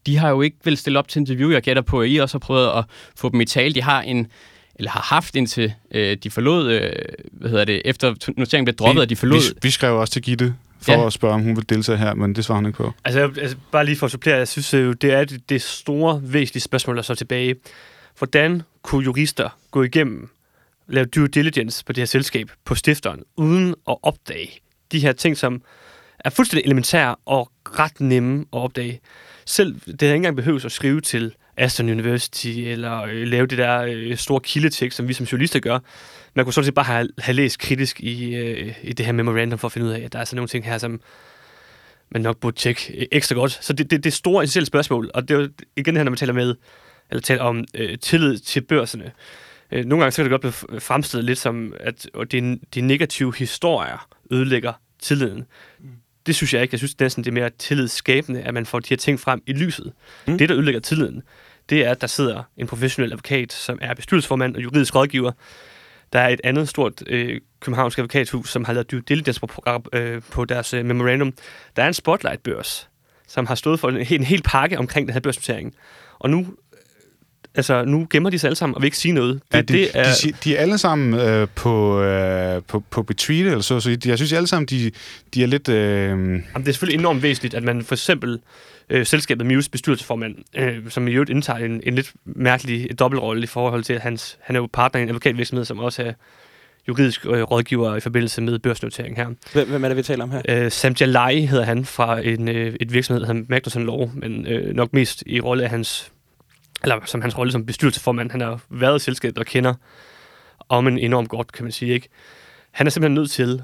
[0.06, 1.52] de har jo ikke vel stille op til interview.
[1.52, 3.74] Jeg gætter på, at I også har prøvet at få dem i tale.
[3.74, 4.28] De har en
[4.76, 6.92] eller har haft indtil øh, de forlod, øh,
[7.32, 9.54] hvad hedder det, efter noteringen blev droppet, vi, at de forlod.
[9.54, 11.06] Vi, vi skrev også til Gitte for ja.
[11.06, 12.94] At spørge, om hun vil deltage her, men det svarer hun ikke på.
[13.06, 15.62] Altså, jeg- altså, bare lige for at supplere, jeg synes jo, det er det, det
[15.62, 17.56] store, væsentlige spørgsmål, der så tilbage.
[18.18, 20.30] Hvordan kunne jurister gå igennem,
[20.88, 24.60] lave due diligence på det her selskab, på stifteren, uden at opdage
[24.92, 25.62] de her ting, som
[26.20, 29.00] er fuldstændig elementære og ret nemme at opdage.
[29.46, 33.58] Selv, det har ikke engang behøves at skrive til Aston University, eller øh, lave det
[33.58, 35.80] der øh, store kildetekst, som vi som journalister gør.
[36.36, 39.60] Man kunne sådan set bare have, have læst kritisk i, øh, i det her memorandum
[39.60, 41.02] for at finde ud af, at der er sådan nogle ting her, som
[42.10, 43.52] man nok burde tjekke ekstra godt.
[43.62, 46.04] Så det, det, det er store essentielle spørgsmål, og det er jo igen det her,
[46.04, 46.56] når man taler med,
[47.10, 49.12] eller taler om øh, tillid til børserne.
[49.72, 52.82] Øh, nogle gange så kan det godt blive fremstillet lidt som, at og de, de
[52.82, 55.46] negative historier ødelægger tilliden.
[55.80, 55.90] Mm.
[56.26, 56.74] Det synes jeg ikke.
[56.74, 59.54] Jeg synes næsten, det er mere tillidsskabende, at man får de her ting frem i
[59.54, 59.94] lyset.
[60.28, 60.38] Mm.
[60.38, 61.24] Det, der ødelægger tilliden,
[61.70, 65.32] det er, at der sidder en professionel advokat, som er bestyrelsesformand og juridisk rådgiver.
[66.14, 69.64] Der er et andet stort øh, københavnsk advokathus, som har lavet due diligence på,
[69.94, 71.34] øh, på deres øh, memorandum.
[71.76, 72.88] Der er en spotlight-børs,
[73.28, 75.74] som har stået for en, en hel pakke omkring den her børsnotering.
[76.20, 76.46] Og nu, øh,
[77.56, 79.34] altså, nu gemmer de sig alle sammen og vil ikke sige noget.
[79.52, 82.80] Det, Ja, de, det er, de, siger- de er alle sammen øh, på, øh, på,
[82.90, 84.92] på Betweet, eller så, så jeg synes alle sammen, de,
[85.34, 85.70] de er lidt...
[85.70, 85.76] Øh,
[86.10, 88.40] Jamen, det er selvfølgelig enormt væsentligt, at man for eksempel
[88.90, 93.48] øh, selskabet Muse bestyrelsesformand, øh, som i øvrigt indtager en, en lidt mærkelig dobbeltrolle i
[93.48, 96.14] forhold til, at hans, han er jo partner i en advokatvirksomhed, som også er
[96.88, 99.28] juridisk øh, rådgiver i forbindelse med børsnotering her.
[99.54, 100.42] Hvem, hvem er det, vi taler om her?
[100.50, 104.48] Øh, Sam Jalai hedder han fra en, øh, et virksomhed, der hedder Magnuson Law, men
[104.48, 106.12] øh, nok mest i rolle af hans,
[106.84, 108.32] eller som hans rolle som bestyrelsesformand.
[108.32, 109.74] Han har været i selskabet og kender
[110.70, 111.94] om en enormt godt, kan man sige.
[111.94, 112.10] ikke.
[112.72, 113.64] Han er simpelthen nødt til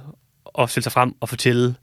[0.59, 1.75] at stille sig frem og fortælle,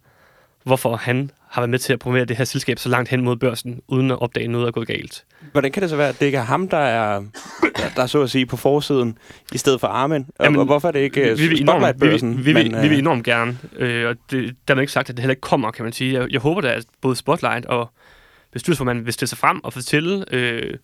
[0.68, 3.36] hvorfor han har været med til at promovere det her selskab så langt hen mod
[3.36, 5.24] børsen, uden at opdage noget er gået galt.
[5.52, 7.22] Hvordan kan det så være, at det ikke er ham, der er,
[7.76, 9.18] der, der er så at sige på forsiden,
[9.52, 10.26] i stedet for Armin?
[10.38, 12.38] Og, Jamen, og hvorfor er det ikke vi, enormt, vi, Spotlight-børsen?
[12.38, 14.92] vi, vi, vi, man, vi vil øh, enormt gerne, øh, og det, der er ikke
[14.92, 16.20] sagt, at det heller ikke kommer, kan man sige.
[16.20, 17.90] Jeg, jeg håber da, at både Spotlight og
[18.52, 20.74] bestyrelsesformanden vil stille sig frem og fortælle øh,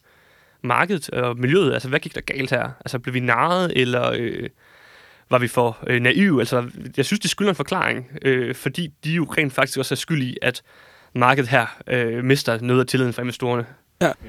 [0.62, 2.70] markedet og miljøet, altså hvad gik der galt her?
[2.80, 4.48] Altså blev vi narret, eller øh,
[5.30, 6.40] var vi for øh, naive?
[6.40, 6.64] Altså,
[6.96, 10.22] jeg synes, de skylder en forklaring, øh, fordi de jo rent faktisk også er skyld
[10.22, 10.62] i, at
[11.14, 13.66] markedet her øh, mister noget af tilliden fra investorerne.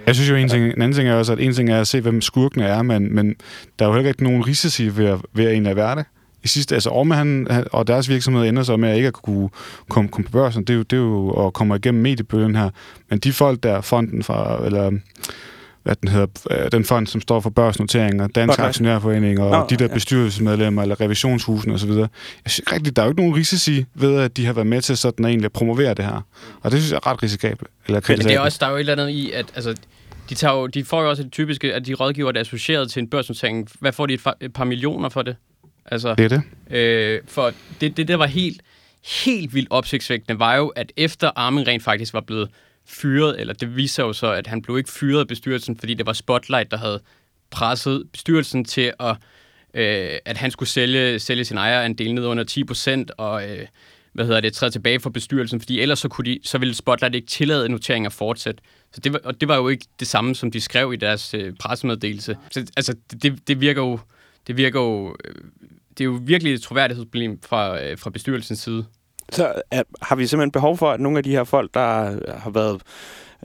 [0.08, 1.88] jeg synes jo, en, ting, en anden ting er også, at en ting er at
[1.88, 3.36] se, hvem skurkene er, men, men
[3.80, 6.06] der er jo heller ikke nogen risici ved at, ved at egentlig at være det.
[6.44, 9.14] I sidste, altså Orme han, han, og deres virksomhed ender så med at ikke at
[9.14, 9.50] kunne
[9.90, 10.64] komme, komme på børsen.
[10.64, 12.70] Det er, jo, det er jo at komme igennem mediebølgen her.
[13.10, 14.92] Men de folk der, fonden fra, eller
[15.86, 18.68] hvad den hedder, øh, den fond, som står for børsnoteringer, Dansk Okay.
[18.68, 19.94] Aktionærforening og Nå, de der ja.
[19.94, 21.90] bestyrelsesmedlemmer eller revisionshusene osv.
[21.90, 22.08] Jeg
[22.46, 24.82] synes ikke rigtigt, der er jo ikke nogen risici ved, at de har været med
[24.82, 26.26] til sådan at egentlig at promovere det her.
[26.62, 27.70] Og det synes jeg er ret risikabelt.
[27.88, 29.76] Eller Men det er også, der er jo et eller andet i, at altså,
[30.30, 32.92] de, tager jo, de får jo også det typiske, at de rådgiver, der er associeret
[32.92, 33.70] til en børsnotering.
[33.80, 35.36] Hvad får de et, fa- et par millioner for det?
[35.86, 36.78] Altså, Det er det.
[36.78, 38.62] Øh, for det, det, der var helt,
[39.26, 42.50] helt vildt opsigtsvækkende, var jo, at efter Armin rent faktisk var blevet
[42.88, 46.06] fyret, eller det viser jo så, at han blev ikke fyret af bestyrelsen, fordi det
[46.06, 47.00] var Spotlight, der havde
[47.52, 49.18] presset bestyrelsen til, at,
[49.74, 53.68] øh, at han skulle sælge, sælge sin ejerandel ned under 10 procent, og øh,
[54.14, 57.16] hvad hedder det, træde tilbage fra bestyrelsen, fordi ellers så, kunne de, så ville Spotlight
[57.16, 58.64] ikke tillade noteringen at fortsætte.
[58.94, 61.34] Så det var, og det var jo ikke det samme, som de skrev i deres
[61.34, 62.38] øh, pressemeddelelse.
[62.52, 64.00] Så, altså, det, det virker jo,
[64.48, 65.36] det virker jo, øh,
[65.90, 68.86] det er jo virkelig et troværdighedsproblem fra, øh, fra bestyrelsens side.
[69.32, 71.80] Så er, har vi simpelthen behov for, at nogle af de her folk, der
[72.40, 72.82] har været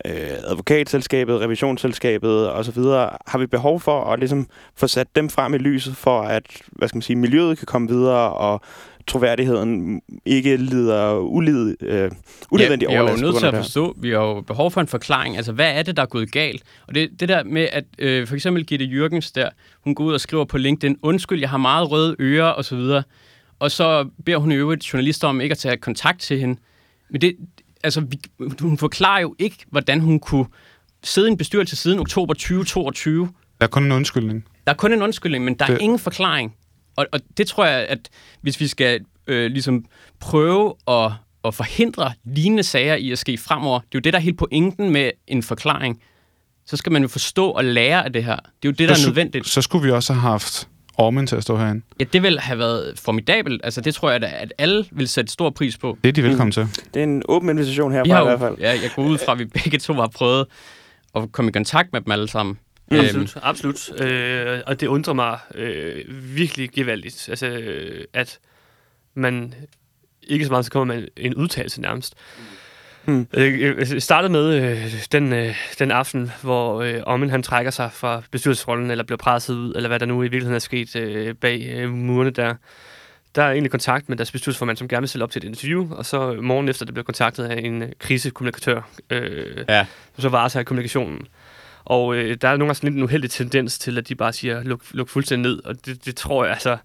[0.04, 2.82] øh, advokatselskabet, revisionsselskabet osv.,
[3.26, 6.88] har vi behov for at ligesom få sat dem frem i lyset for, at hvad
[6.88, 8.60] skal man sige, miljøet kan komme videre, og
[9.06, 12.10] troværdigheden ikke lider ulid, øh,
[12.50, 14.80] unødvendig ja, vi er jo overlast nødt til at forstå, vi har jo behov for
[14.80, 15.36] en forklaring.
[15.36, 16.62] Altså, hvad er det, der er gået galt?
[16.88, 19.48] Og det, det der med, at øh, for eksempel Gitte Jørgens der,
[19.84, 22.76] hun går ud og skriver på LinkedIn, undskyld, jeg har meget røde ører, og så
[22.76, 23.02] videre.
[23.60, 26.60] Og så beder hun i øvrigt journalister om ikke at tage kontakt til hende.
[27.10, 27.36] Men det,
[27.82, 28.18] altså, vi,
[28.60, 30.46] hun forklarer jo ikke, hvordan hun kunne
[31.04, 33.28] sidde i en bestyrelse siden oktober 2022.
[33.60, 34.44] Der er kun en undskyldning.
[34.66, 36.54] Der er kun en undskyldning, men der er Det- ingen forklaring.
[36.96, 38.08] Og, og det tror jeg, at
[38.42, 39.84] hvis vi skal øh, ligesom
[40.20, 41.12] prøve at,
[41.44, 44.38] at forhindre lignende sager i at ske fremover, det er jo det, der er helt
[44.38, 46.00] pointen med en forklaring.
[46.66, 48.36] Så skal man jo forstå og lære af det her.
[48.36, 49.46] Det er jo det, der Så er nødvendigt.
[49.48, 50.68] Så skulle vi også have haft
[51.00, 51.82] Ormen til at stå herinde.
[52.00, 53.60] Ja, det vil have været formidabelt.
[53.64, 55.98] Altså, det tror jeg, da, at alle vil sætte stor pris på.
[56.02, 56.68] Det er de velkommen til.
[56.94, 58.58] Det er en åben invitation Vi herfra har i jo, hvert fald.
[58.58, 60.46] ja, jeg går ud fra, at vi begge to har prøvet
[61.14, 62.58] at komme i kontakt med dem alle sammen.
[62.92, 64.00] Øhm, Absolut, absolut.
[64.02, 66.04] Øh, og det undrer mig øh,
[66.36, 68.38] virkelig gevaldigt, altså, øh, at
[69.14, 69.54] man
[70.22, 72.14] ikke så meget så kommer med en udtalelse nærmest.
[72.36, 72.46] Hmm.
[73.08, 77.70] Øh, jeg- jeg startede med øh, den, øh, den aften, hvor øh, Ommen han trækker
[77.70, 80.96] sig fra bestyrelsesrollen, eller bliver presset ud, eller hvad der nu i virkeligheden er sket
[80.96, 82.54] øh, bag øh, murene der.
[83.34, 85.94] Der er egentlig kontakt med deres bestyrelsesformand, som gerne vil stille op til et interview,
[85.94, 89.86] og så morgen efter, det bliver kontaktet af en øh, krisekommunikatør, øh, Ja.
[90.14, 91.26] som så varetager kommunikationen.
[91.84, 94.32] Og øh, der er nogle gange sådan lidt en uheldig tendens til, at de bare
[94.32, 95.64] siger, luk, luk fuldstændig ned.
[95.64, 96.76] Og det, det tror jeg, altså,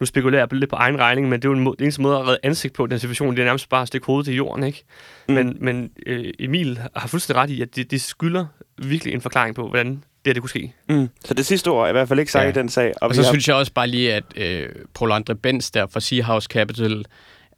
[0.00, 2.02] nu spekulerer jeg lidt på egen regning, men det er jo en, må- den eneste
[2.02, 4.34] måde at redde ansigt på den situation, det er nærmest bare at stikke hovedet til
[4.34, 4.84] jorden, ikke?
[5.28, 5.34] Mm.
[5.34, 8.46] Men, men øh, Emil har fuldstændig ret i, at det, det skylder
[8.78, 10.72] virkelig en forklaring på, hvordan det her det kunne ske.
[10.88, 11.08] Mm.
[11.24, 12.48] Så det sidste ord er i hvert fald ikke sagt Ja.
[12.48, 12.92] i den sag.
[13.00, 15.86] Og vi så har- synes jeg også bare lige, at øh, Paul Andre Benz der
[15.86, 17.04] fra Seahouse Capital,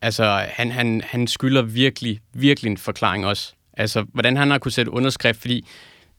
[0.02, 3.52] altså han, han, han skylder virkelig, virkelig en forklaring også.
[3.76, 5.66] Altså, hvordan han har kunne sætte underskrift, fordi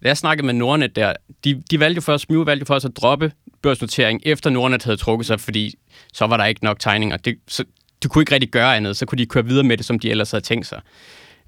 [0.03, 2.85] da jeg snakkede med Nordnet der, de, de valgte jo først, Mew valgte jo først
[2.85, 3.31] at droppe
[3.61, 5.75] børsnotering, efter Nordnet havde trukket sig, fordi
[6.13, 7.17] så var der ikke nok tegninger.
[7.17, 7.63] Det, så,
[8.03, 10.09] de kunne ikke rigtig gøre andet, så kunne de køre videre med det, som de
[10.09, 10.81] ellers havde tænkt sig.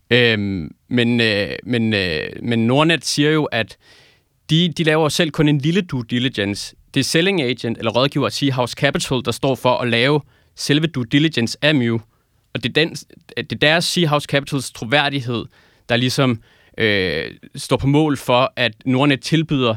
[0.09, 3.77] Øhm, men, øh, men, øh, men Nordnet siger jo, at
[4.49, 6.75] de, de laver selv kun en lille due diligence.
[6.93, 10.21] Det er selling agent eller rådgiver House Capital, der står for at lave
[10.55, 11.99] selve due diligence af Mew.
[12.53, 12.89] Og det er, den,
[13.37, 15.45] det er deres Seahouse Capitals troværdighed,
[15.89, 16.41] der ligesom
[16.77, 19.75] øh, står på mål for, at Nordnet tilbyder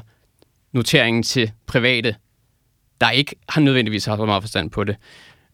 [0.72, 2.16] noteringen til private,
[3.00, 4.96] der ikke har nødvendigvis har så meget forstand på det.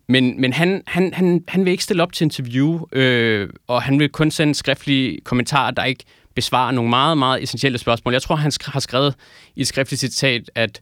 [0.09, 3.99] Men, men han, han, han, han vil ikke stille op til interview, øh, og han
[3.99, 8.15] vil kun sende skriftlige kommentarer, der ikke besvarer nogle meget, meget essentielle spørgsmål.
[8.15, 9.15] Jeg tror, han sk- har skrevet
[9.57, 10.81] i et skriftligt citat, at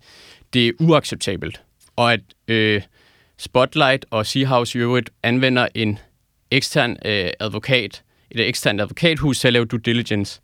[0.52, 1.62] det er uacceptabelt,
[1.96, 2.82] og at øh,
[3.38, 5.98] Spotlight og Seahouse i øvrigt anvender en
[6.50, 10.40] ekstern øh, advokat, et eksternt advokathus til at lave due diligence.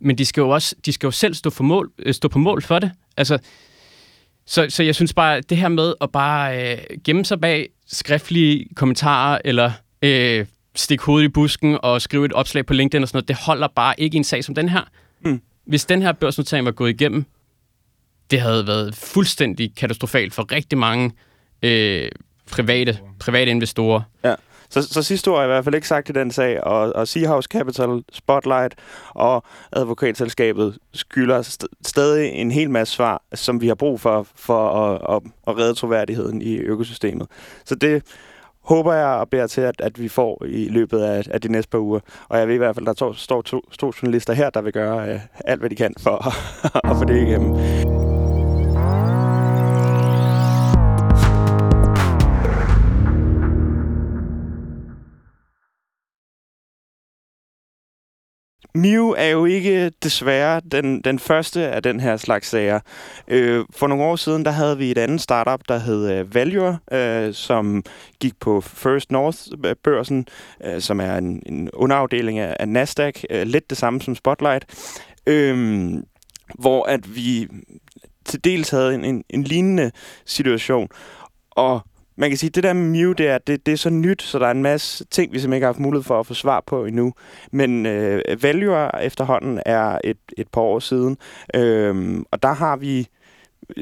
[0.00, 2.38] Men de skal jo også de skal jo selv stå, for mål, øh, stå på
[2.38, 2.92] mål for det.
[3.16, 3.38] Altså,
[4.46, 8.66] så, så jeg synes bare, det her med at bare øh, gemme sig bag skriftlige
[8.74, 13.16] kommentarer, eller øh, stikke hovedet i busken og skrive et opslag på LinkedIn og sådan
[13.16, 14.82] noget, det holder bare ikke i en sag som den her.
[15.24, 15.42] Mm.
[15.64, 17.24] Hvis den her børsnotering var gået igennem,
[18.30, 21.12] det havde været fuldstændig katastrofalt for rigtig mange
[21.62, 22.10] øh,
[22.50, 24.02] private, private investorer.
[24.24, 24.34] Ja.
[24.70, 27.08] Så, så sidste ord er i hvert fald ikke sagt i den sag, og, og
[27.08, 28.74] Seahouse Capital, Spotlight
[29.10, 34.68] og advokatselskabet skylder st- stadig en hel masse svar, som vi har brug for, for
[34.68, 37.26] at, at, at redde troværdigheden i økosystemet.
[37.64, 38.02] Så det
[38.64, 41.70] håber jeg og beder til, at, at vi får i løbet af, af de næste
[41.70, 42.00] par uger.
[42.28, 44.60] Og jeg ved i hvert fald, at der to, står to, to journalister her, der
[44.60, 46.34] vil gøre øh, alt, hvad de kan for at,
[46.90, 48.09] at få det igennem.
[58.74, 62.80] Miu er jo ikke desværre den, den første af den her slags sager.
[63.28, 66.78] Øh, for nogle år siden, der havde vi et andet startup, der hed øh, Valure,
[66.92, 67.84] øh, som
[68.20, 70.26] gik på First North-børsen,
[70.64, 74.14] øh, øh, som er en, en underafdeling af, af Nasdaq, øh, lidt det samme som
[74.14, 74.64] Spotlight,
[75.26, 75.92] øh,
[76.58, 77.48] hvor at vi
[78.24, 79.90] til dels havde en, en, en lignende
[80.26, 80.88] situation.
[81.50, 81.80] Og
[82.16, 84.22] man kan sige, at det der med Mew, det er, det, det er så nyt,
[84.22, 86.34] så der er en masse ting, vi simpelthen ikke har haft mulighed for at få
[86.34, 87.12] svar på endnu.
[87.52, 91.16] Men øh, Value efterhånden er et, et par år siden,
[91.54, 93.08] øh, og der har vi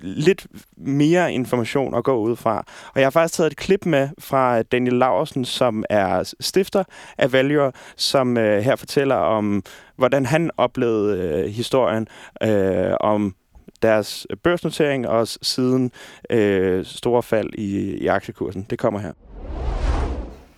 [0.02, 2.64] lidt mere information at gå ud fra.
[2.94, 6.84] Og jeg har faktisk taget et klip med fra Daniel Laursen, som er stifter
[7.18, 9.62] af Value, som øh, her fortæller om,
[9.96, 12.08] hvordan han oplevede øh, historien
[12.42, 13.34] øh, om
[13.82, 15.92] deres børsnotering og siden
[16.30, 18.66] øh, store fald i, i aktiekursen.
[18.70, 19.12] Det kommer her.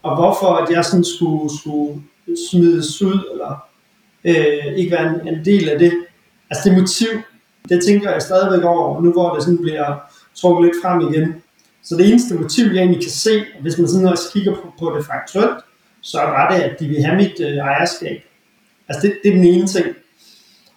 [0.02, 2.02] Og hvorfor at jeg sådan skulle, skulle
[2.50, 3.64] smides ud, eller
[4.24, 5.92] øh, ikke være en, en del af det.
[6.50, 7.08] Altså det motiv,
[7.68, 9.96] det tænker jeg stadigvæk over, nu hvor det sådan bliver
[10.34, 11.34] trukket lidt frem igen.
[11.82, 14.96] Så det eneste motiv, jeg egentlig kan se, hvis man sådan også kigger på, på
[14.96, 15.64] det faktuelt,
[16.00, 18.22] så var det, at de vil have mit øh, ejerskab.
[18.88, 19.86] Altså det, det er den ene ting.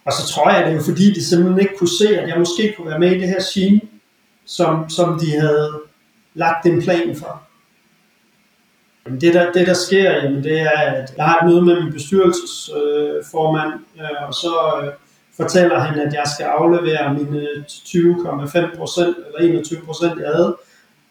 [0.06, 2.38] Og så tror jeg, det er jo fordi, de simpelthen ikke kunne se, at jeg
[2.38, 3.80] måske kunne være med i det her scene,
[4.46, 5.80] som, som de havde
[6.34, 7.42] lagt en plan for.
[9.20, 11.92] Det der, det der sker, jamen, det er, at jeg har et møde med min
[11.92, 14.92] bestyrelsesformand, øh, og så øh,
[15.36, 20.56] fortæller han, at jeg skal aflevere mine 20,5 procent, eller 21 procent, jeg havde.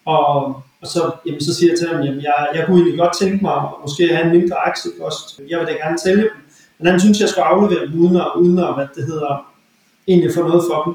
[0.04, 0.44] Og,
[0.82, 3.44] og så, jamen, så siger jeg til ham, at jeg, jeg kunne egentlig godt tænke
[3.44, 5.40] mig at måske have en mindre aktiekost.
[5.48, 6.43] Jeg vil da gerne sælge dem.
[6.78, 9.54] Men han synes, jeg skulle aflevere dem uden at, uden at hvad det hedder,
[10.08, 10.94] egentlig få noget for dem.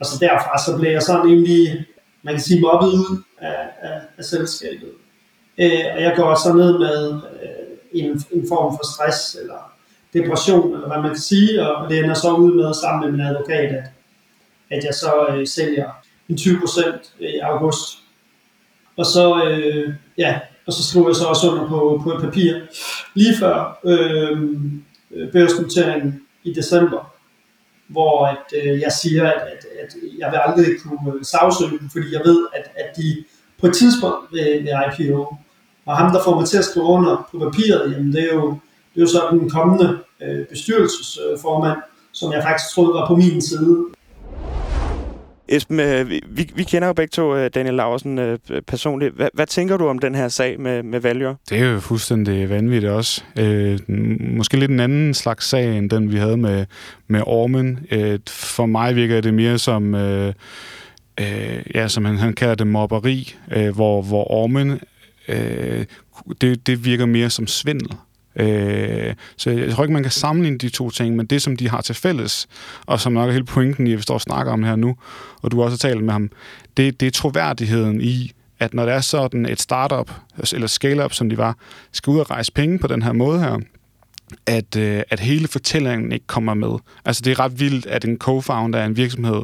[0.00, 1.86] Og så derfra så blev jeg sådan egentlig,
[2.22, 4.90] man kan sige, mobbet ud af, af, af selskabet.
[5.58, 9.72] Øh, og jeg går så ned med øh, en, en form for stress, eller
[10.12, 13.26] depression, eller hvad man kan sige, og det ender så ud med sammen med min
[13.26, 13.84] advokat, at,
[14.70, 15.90] at jeg så øh, sælger
[16.28, 17.98] en 20% i august.
[18.96, 22.54] Og så, øh, ja, og så skriver jeg så også under på, på et papir
[23.14, 24.38] lige før, Øh,
[25.16, 27.12] Øh, børsnoteringen i december,
[27.88, 31.90] hvor at, øh, jeg siger, at, at, at jeg vil aldrig kunne øh, sagsøge dem,
[31.92, 33.24] fordi jeg ved, at, at de
[33.60, 35.36] på et tidspunkt ved, vil IPO,
[35.86, 38.48] og ham, der får mig til at skrive under på papiret, jamen det er jo,
[38.94, 41.78] det er jo så den kommende øh, bestyrelsesformand,
[42.12, 43.84] som jeg faktisk troede var på min side.
[45.48, 49.14] Esben, øh, vi, vi kender jo begge to øh, Daniel Laursen øh, personligt.
[49.14, 51.34] Hvad, hvad tænker du om den her sag med, med Valjør?
[51.50, 53.24] Det er jo fuldstændig vanvittigt også.
[53.38, 53.78] Øh,
[54.36, 56.66] måske lidt en anden slags sag, end den vi havde med,
[57.08, 57.78] med Ormen.
[57.90, 59.94] Øh, for mig virker det mere som...
[59.94, 60.32] Øh,
[61.20, 64.80] øh, ja, som han, han kalder det mobberi, øh, hvor, hvor Ormen,
[65.28, 65.84] øh,
[66.40, 67.90] det, det virker mere som svindel.
[68.36, 71.68] Øh, så jeg tror ikke, man kan sammenligne de to ting, men det, som de
[71.68, 72.48] har til fælles,
[72.86, 74.96] og som nok er hele pointen i, at vi står og snakker om her nu,
[75.42, 76.30] og du også har talt med ham,
[76.76, 80.10] det, det er troværdigheden i, at når det er sådan et startup,
[80.52, 81.56] eller scale-up, som de var,
[81.92, 83.58] skal ud og rejse penge på den her måde her,
[84.46, 86.78] at, øh, at hele fortællingen ikke kommer med.
[87.04, 89.42] Altså det er ret vildt, at en co-founder af en virksomhed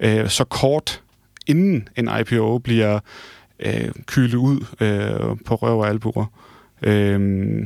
[0.00, 1.02] øh, så kort
[1.46, 3.00] inden en IPO bliver
[3.60, 6.26] øh, kylet ud øh, på røv og albuer.
[6.82, 7.58] Øh,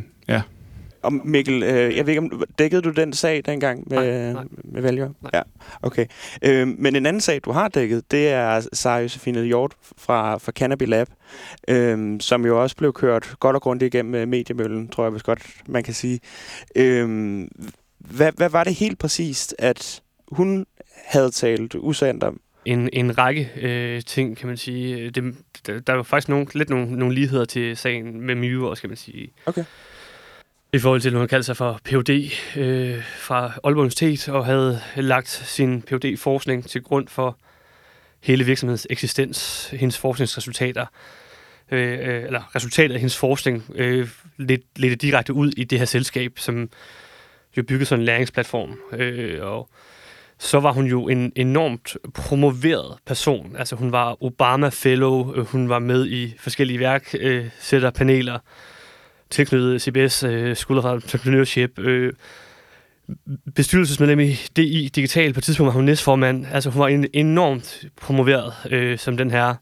[1.02, 4.44] og Mikkel, øh, jeg ved ikke, om dækkede du den sag dengang med, nej, nej.
[4.64, 5.12] med Valure?
[5.20, 5.30] Nej.
[5.34, 5.42] Ja,
[5.82, 6.06] okay.
[6.42, 10.52] Øh, men en anden sag, du har dækket, det er Sarah Josefine Hjort fra, fra
[10.52, 11.08] Cannabis Lab,
[11.68, 15.22] øh, som jo også blev kørt godt og grundigt igennem øh, mediemøllen, tror jeg hvis
[15.22, 16.20] godt, man kan sige.
[16.76, 17.40] Øh,
[17.98, 20.66] hvad, hvad var det helt præcist, at hun
[21.06, 22.40] havde talt usandt om?
[22.64, 25.10] en, en række øh, ting, kan man sige.
[25.10, 25.34] Det,
[25.66, 28.82] der, der er jo faktisk nogle, lidt nogle, nogle ligheder til sagen med Mew også,
[28.82, 29.32] kan man sige.
[29.46, 29.64] Okay
[30.72, 32.32] i forhold til, at hun kaldte sig for Ph.D.
[32.56, 36.16] Øh, fra Aalborg Universitet og havde lagt sin Ph.D.
[36.18, 37.38] forskning til grund for
[38.20, 40.86] hele virksomhedens eksistens, hendes forskningsresultater,
[41.70, 45.86] øh, øh, eller resultatet af hendes forskning, øh, lidt, lidt direkte ud i det her
[45.86, 46.68] selskab, som
[47.56, 48.78] jo byggede sådan en læringsplatform.
[48.92, 49.68] Øh, og
[50.38, 53.56] så var hun jo en enormt promoveret person.
[53.56, 58.40] Altså hun var Obama Fellow, øh, hun var med i forskellige værksætterpaneler, øh,
[59.30, 62.12] tilknyttet CBS øh, School of Entrepreneurship, øh,
[63.54, 65.32] bestyrelsesmedlem i DI Digital.
[65.32, 66.46] På et tidspunkt var hun næstformand.
[66.52, 69.54] Altså hun var en, enormt promoveret øh, som den her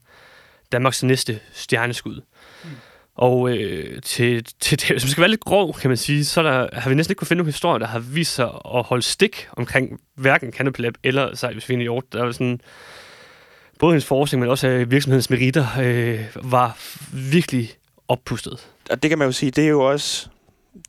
[0.71, 2.21] Danmarks næste stjerneskud.
[2.63, 2.69] Mm.
[3.15, 6.43] Og øh, til, til det, hvis man skal være lidt grov, kan man sige, så
[6.43, 9.03] der, har vi næsten ikke kunne finde nogle historier, der har vist sig at holde
[9.03, 12.03] stik omkring hverken Canopy Lab eller Sejlsvinde Hjort.
[12.13, 12.61] Der var sådan,
[13.79, 16.77] både hendes forskning, men også øh, virksomhedens meritter øh, var
[17.13, 17.71] virkelig
[18.07, 20.29] oppustet og det kan man jo sige, det er jo også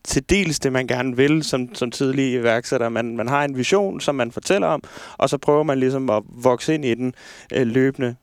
[0.05, 2.89] til dels det, man gerne vil som, som tidlig iværksætter.
[2.89, 4.83] Man, man har en vision, som man fortæller om,
[5.19, 7.15] og så prøver man ligesom at vokse ind i den
[7.53, 8.17] øh, løbende.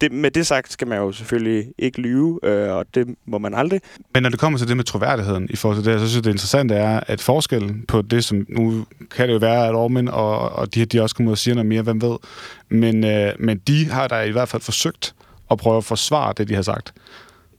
[0.00, 3.54] Det, med det sagt skal man jo selvfølgelig ikke lyve, øh, og det må man
[3.54, 3.80] aldrig.
[4.14, 6.24] Men når det kommer til det med troværdigheden i forhold til det, så synes jeg,
[6.24, 10.08] det interessante er, at forskellen på det, som nu kan det jo være, at Ormin
[10.08, 12.16] og, og de, de også kommer ud og siger noget mere, hvem ved.
[12.68, 15.14] Men, øh, men de har da i hvert fald forsøgt
[15.50, 16.94] at prøve at forsvare det, de har sagt.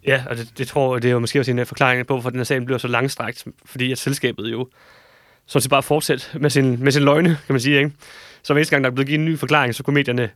[0.10, 2.30] Ja, og det, det tror jeg, det er jo måske også en forklaring på, hvorfor
[2.30, 4.68] den her sag bliver så langstrakt, fordi at selskabet jo
[5.46, 7.92] sådan set bare fortsætter med sin, med sin løgne, kan man sige, ikke?
[8.44, 10.30] Så hver eneste gang, der er blevet givet en ny forklaring, så kunne medierne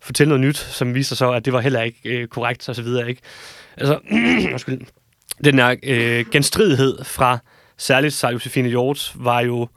[0.00, 2.82] fortælle noget nyt, som viser så, at det var heller ikke øh, korrekt, og så
[2.82, 3.22] videre, ikke?
[3.76, 3.98] Altså,
[4.52, 4.80] undskyld.
[5.44, 7.38] Den her øh, genstridighed fra
[7.76, 9.68] særligt Sarah Josefine Hjort var jo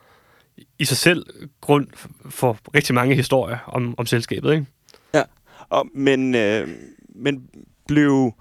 [0.79, 1.25] i sig selv
[1.61, 1.87] grund
[2.29, 4.65] for rigtig mange historier om, om selskabet, ikke?
[5.13, 5.23] Ja,
[5.69, 6.67] og, men, øh,
[7.15, 7.43] men
[7.87, 8.33] blev,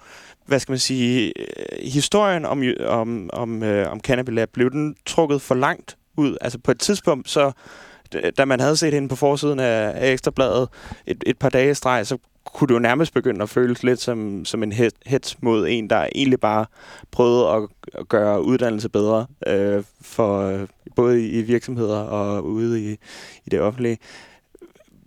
[0.51, 4.97] hvad skal man sige, øh, historien om, om, om, øh, om Cannabis Lab, blev den
[5.07, 6.37] trukket for langt ud?
[6.41, 7.53] Altså på et tidspunkt, så
[8.39, 10.69] da man havde set hende på forsiden af, af Ekstrabladet
[11.07, 14.45] et, et par dage streg, så kunne det jo nærmest begynde at føles lidt som,
[14.45, 14.73] som en
[15.07, 16.67] hets mod en, der egentlig bare
[17.11, 22.97] prøvede at, at gøre uddannelse bedre øh, for øh, både i virksomheder og ude i,
[23.47, 23.99] i det offentlige.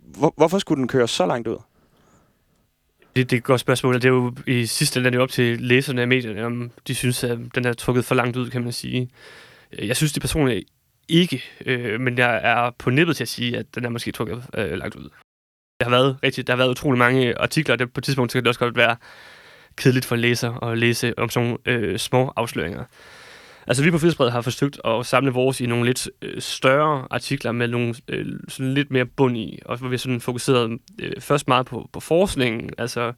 [0.04, 1.58] Hvor, hvorfor skulle den køre så langt ud?
[3.16, 6.00] Det, det er et godt spørgsmål, det er jo i sidste ende op til læserne
[6.00, 9.10] af medierne, om de synes, at den er trukket for langt ud, kan man sige.
[9.72, 10.68] Øh, jeg synes det personligt
[11.08, 14.44] ikke, øh, men jeg er på nippet til at sige, at den er måske trukket
[14.54, 15.08] øh, langt ud.
[15.80, 18.32] Der har været rigtigt, der har været utrolig mange artikler, og det, på et tidspunkt
[18.32, 18.96] så kan det også godt være
[19.76, 22.84] kedeligt for læser at læse om sådan øh, små afsløringer.
[23.66, 27.52] Altså vi på Frihedsbredet har forsøgt at samle vores i nogle lidt øh, større artikler
[27.52, 31.48] med nogle øh, sådan lidt mere bund i, og hvor vi sådan fokuseret øh, først
[31.48, 33.12] meget på, på forskningen, altså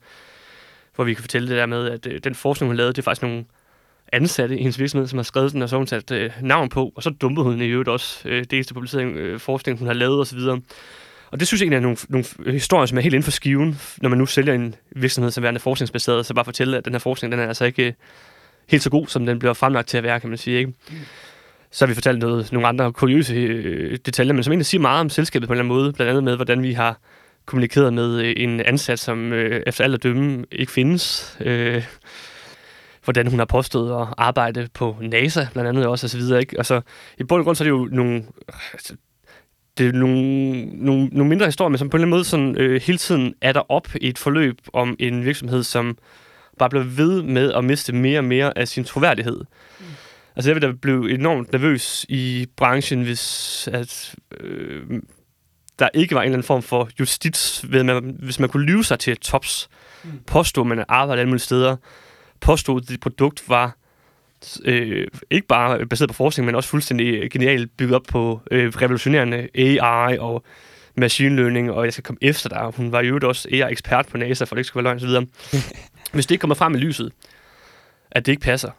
[0.95, 3.03] hvor vi kan fortælle det der med, at øh, den forskning, hun lavede, det er
[3.03, 3.45] faktisk nogle
[4.13, 6.69] ansatte i hendes virksomhed, som har skrevet den, og så har hun sat øh, navn
[6.69, 9.87] på, og så dumpede hun i øvrigt også øh, det eneste publicering, øh, forskning, hun
[9.87, 10.39] har lavet osv.
[11.31, 13.81] Og det synes jeg egentlig er nogle, nogle historier, som er helt inden for skiven,
[13.99, 16.99] når man nu sælger en virksomhed som værende forskningsbaseret, så bare fortælle, at den her
[16.99, 17.93] forskning, den er altså ikke øh,
[18.69, 20.59] helt så god, som den bliver fremlagt til at være, kan man sige.
[20.59, 20.73] Ikke?
[21.71, 25.01] Så har vi fortalt noget, nogle andre kuriøse øh, detaljer, men som egentlig siger meget
[25.01, 26.99] om selskabet på en eller anden måde, blandt andet med, hvordan vi har
[27.47, 31.37] kommunikeret med øh, en ansat, som øh, efter alt at dømme ikke findes.
[31.41, 31.85] Øh,
[33.05, 36.41] hvordan hun har påstået at arbejde på NASA, blandt andet også, og så videre.
[36.41, 36.59] Ikke?
[36.59, 36.81] Og så,
[37.19, 38.25] i bund og grund så er det jo nogle,
[38.73, 38.97] altså,
[39.79, 42.59] det er nogle, nogle, nogle mindre historier, men som på en eller anden måde sådan,
[42.59, 45.99] øh, hele tiden er der op i et forløb om en virksomhed, som
[46.59, 49.45] bare bliver ved med at miste mere og mere af sin troværdighed.
[49.81, 49.87] Mm.
[50.37, 54.83] Altså jeg vil da blive enormt nervøs i branchen, hvis at, øh,
[55.79, 58.85] der ikke var en eller anden form for justits, ved man, hvis man kunne lyve
[58.85, 59.69] sig til tops,
[60.05, 60.11] mm.
[60.27, 61.77] påstå, at man arbejder alle mulige steder,
[62.41, 63.77] påstod, at dit produkt var
[64.65, 69.49] øh, ikke bare baseret på forskning, men også fuldstændig genialt bygget op på øh, revolutionerende
[69.55, 70.45] AI og
[70.97, 72.73] machine learning, og jeg skal komme efter dig.
[72.77, 75.27] Hun var jo også AI-ekspert på NASA, for det ikke skulle være løgn osv.
[76.13, 77.13] Hvis det ikke kommer frem i lyset,
[78.11, 78.71] at det ikke passer,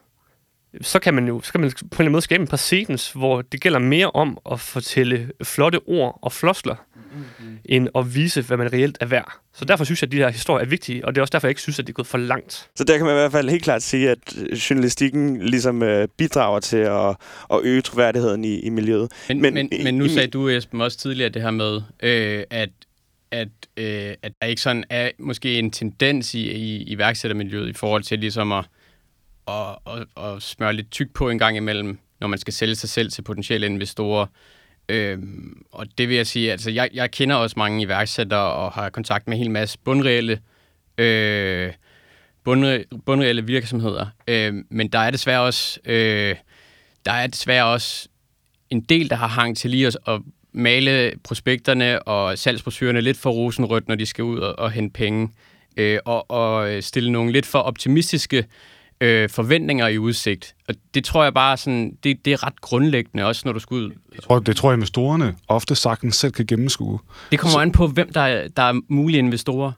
[0.81, 3.11] så kan man jo så kan man på en eller anden måde skabe en præcedens,
[3.11, 7.57] hvor det gælder mere om at fortælle flotte ord og floskler, mm-hmm.
[7.65, 9.33] end at vise, hvad man reelt er værd.
[9.53, 11.47] Så derfor synes jeg, at de her historier er vigtige, og det er også derfor,
[11.47, 12.69] jeg ikke synes, at det er gået for langt.
[12.75, 14.17] Så der kan man i hvert fald helt klart sige, at
[14.69, 17.15] journalistikken ligesom øh, bidrager til at,
[17.53, 19.11] at øge troværdigheden i, i miljøet.
[19.27, 22.43] Men, men, men, men nu i, sagde du, Esben, også tidligere det her med, øh,
[22.49, 22.69] at
[23.31, 28.03] at, øh, at der ikke sådan er måske en tendens i, i iværksættermiljøet i forhold
[28.03, 28.65] til ligesom at,
[29.47, 32.89] at, at, at smøre lidt tyk på en gang imellem, når man skal sælge sig
[32.89, 34.25] selv til potentielle investorer.
[34.89, 38.89] Øhm, og det vil jeg sige, altså jeg, jeg kender også mange iværksættere og har
[38.89, 40.39] kontakt med en hel masse bundreelle,
[40.97, 41.73] øh,
[42.43, 44.05] bundre, bundreelle virksomheder.
[44.27, 46.35] Øh, men der er desværre også, øh,
[47.05, 48.09] der er desværre også
[48.69, 50.21] en del, der har hang til lige at, at
[50.57, 55.29] male prospekterne og salgsbrochurerne lidt for rosenrødt, når de skal ud og, og hente penge.
[55.77, 58.45] Øh, og, og stille nogle lidt for optimistiske
[59.01, 60.55] øh, forventninger i udsigt.
[60.67, 63.75] Og det tror jeg bare sådan, det, det er ret grundlæggende også, når du skal
[63.75, 63.91] ud.
[64.15, 66.99] Jeg tror, det tror jeg, investorerne ofte sagtens selv kan gennemskue.
[67.31, 67.59] Det kommer Så...
[67.59, 69.71] an på, hvem der er, der er mulige investorer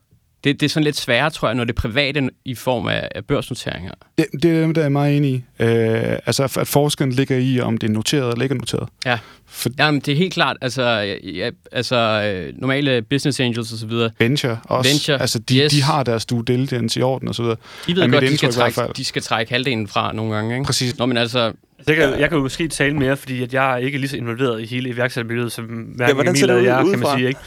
[0.43, 3.07] det, det er sådan lidt sværere, tror jeg, når det er private i form af,
[3.15, 3.91] af børsnoteringer.
[4.17, 5.63] Det, det, det er jeg meget enig i.
[5.63, 8.89] Øh, altså, at forskellen ligger i, om det er noteret eller ikke noteret.
[9.05, 9.69] Ja, For...
[9.79, 10.57] Jamen, det er helt klart.
[10.61, 10.83] Altså,
[11.23, 13.91] ja, altså øh, normale business angels osv.
[14.19, 14.91] Venture også.
[14.91, 15.71] Venture, altså, de, yes.
[15.71, 17.45] de har deres due diligence i orden osv.
[17.45, 17.55] De
[17.87, 20.55] ved godt, de skal, trække, de skal trække halvdelen fra nogle gange.
[20.55, 20.65] Ikke?
[20.65, 20.97] Præcis.
[20.97, 21.53] Nå, men altså,
[21.87, 24.17] jeg kan, jeg kan jo måske tale mere, fordi at jeg er ikke lige så
[24.17, 27.27] involveret i hele iværksættermiljøet, som hverken ja, Emil eller jeg, kan man sige.
[27.27, 27.39] Ikke?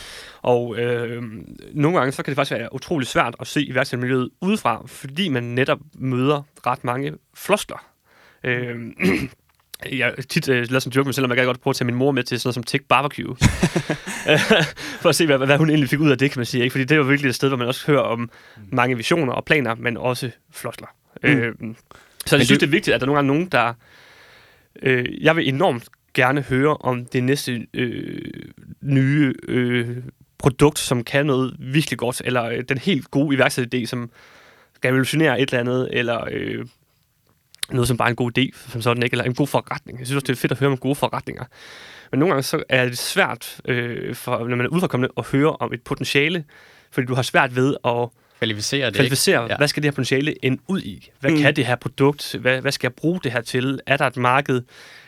[0.42, 1.22] Og øh,
[1.72, 5.42] nogle gange så kan det faktisk være utrolig svært at se iværksættermiljøet udefra, fordi man
[5.42, 7.86] netop møder ret mange floskler.
[8.44, 8.76] Øh,
[9.98, 11.94] jeg tit øh, lavet sådan joke med, selvom jeg kan godt prøve at tage min
[11.94, 13.36] mor med til sådan noget som Tech Barbecue.
[15.02, 16.62] for at se, hvad, hvad, hun egentlig fik ud af det, kan man sige.
[16.62, 16.72] Ikke?
[16.72, 18.30] Fordi det er jo virkelig et sted, hvor man også hører om
[18.70, 20.88] mange visioner og planer, men også floskler.
[21.22, 21.28] Mm.
[21.28, 21.54] Øh,
[22.26, 23.74] så jeg synes, det er vigtigt, at der er nogle gange nogen, der...
[24.82, 28.20] Øh, jeg vil enormt gerne høre om det næste øh,
[28.82, 29.96] nye øh,
[30.42, 34.10] produkt, som kan noget virkelig godt, eller øh, den helt gode iværksætteridé, som
[34.74, 36.66] skal revolutionere et eller andet, eller øh,
[37.70, 39.98] noget som bare en god idé, som sådan ikke, eller en god forretning.
[39.98, 41.44] Jeg synes også, det er fedt at høre om gode forretninger.
[42.10, 45.56] Men nogle gange så er det svært, øh, for, når man er udefrakommende, at høre
[45.56, 46.44] om et potentiale,
[46.90, 49.52] fordi du har svært ved at Kvalificere det, kvalificere, ikke?
[49.52, 49.56] ja.
[49.56, 51.10] hvad skal det her potentiale ende ud i?
[51.20, 51.38] Hvad mm.
[51.38, 52.36] kan det her produkt?
[52.40, 53.80] Hvad, hvad skal jeg bruge det her til?
[53.86, 54.62] Er der et marked?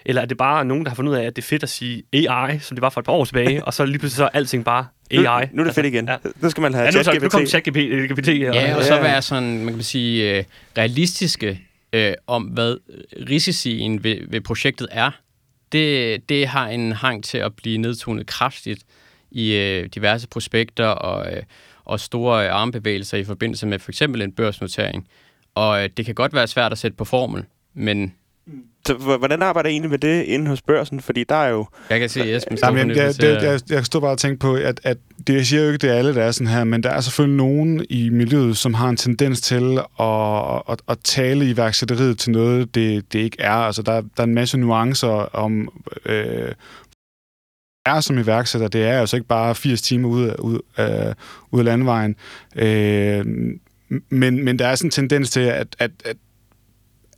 [0.05, 1.69] Eller er det bare nogen, der har fundet ud af, at det er fedt at
[1.69, 4.25] sige AI, som det var for et par år tilbage, og så lige pludselig så
[4.25, 5.21] er alting bare AI?
[5.21, 6.09] Nu, nu er det fedt igen.
[6.09, 6.17] Ja.
[6.41, 7.33] Nu skal man have Ja, nu, så, nu ChatGPT.
[7.33, 8.29] kom ChatGPT.
[8.29, 10.45] Ja, og Ja, så være sådan, man kan sige, øh,
[10.79, 11.61] realistiske
[11.93, 12.77] øh, om, hvad
[13.31, 15.11] risicien ved, ved projektet er.
[15.73, 18.83] Det, det har en hang til at blive nedtonet kraftigt
[19.31, 21.43] i øh, diverse prospekter og, øh,
[21.85, 25.09] og store øh, armbevægelser i forbindelse med for eksempel en børsnotering.
[25.55, 27.45] Og øh, det kan godt være svært at sætte på formel,
[27.75, 28.15] men
[28.87, 31.01] Så, hvordan arbejder I egentlig med det inde hos børsen?
[31.01, 31.67] Fordi der er jo...
[31.91, 34.19] jeg kan se, at Esben står jeg, jeg, jeg, at- jeg, jeg stod bare og
[34.19, 36.47] tænkte på, at, at det, jeg siger jo ikke, det er alle, der er sådan
[36.47, 40.83] her, men der er selvfølgelig nogen i miljøet, som har en tendens til at, at,
[40.89, 43.51] at tale iværksætteriet til noget, det, det ikke er.
[43.53, 45.69] Altså, der, der er en masse nuancer om...
[46.07, 46.53] Øh,
[47.87, 51.15] er som iværksætter, det er altså ikke bare 80 timer ud af, ud, øh,
[51.51, 52.17] ud af landvejen.
[52.57, 53.27] Øh,
[54.11, 56.17] men, men der er sådan en tendens til, at, at, at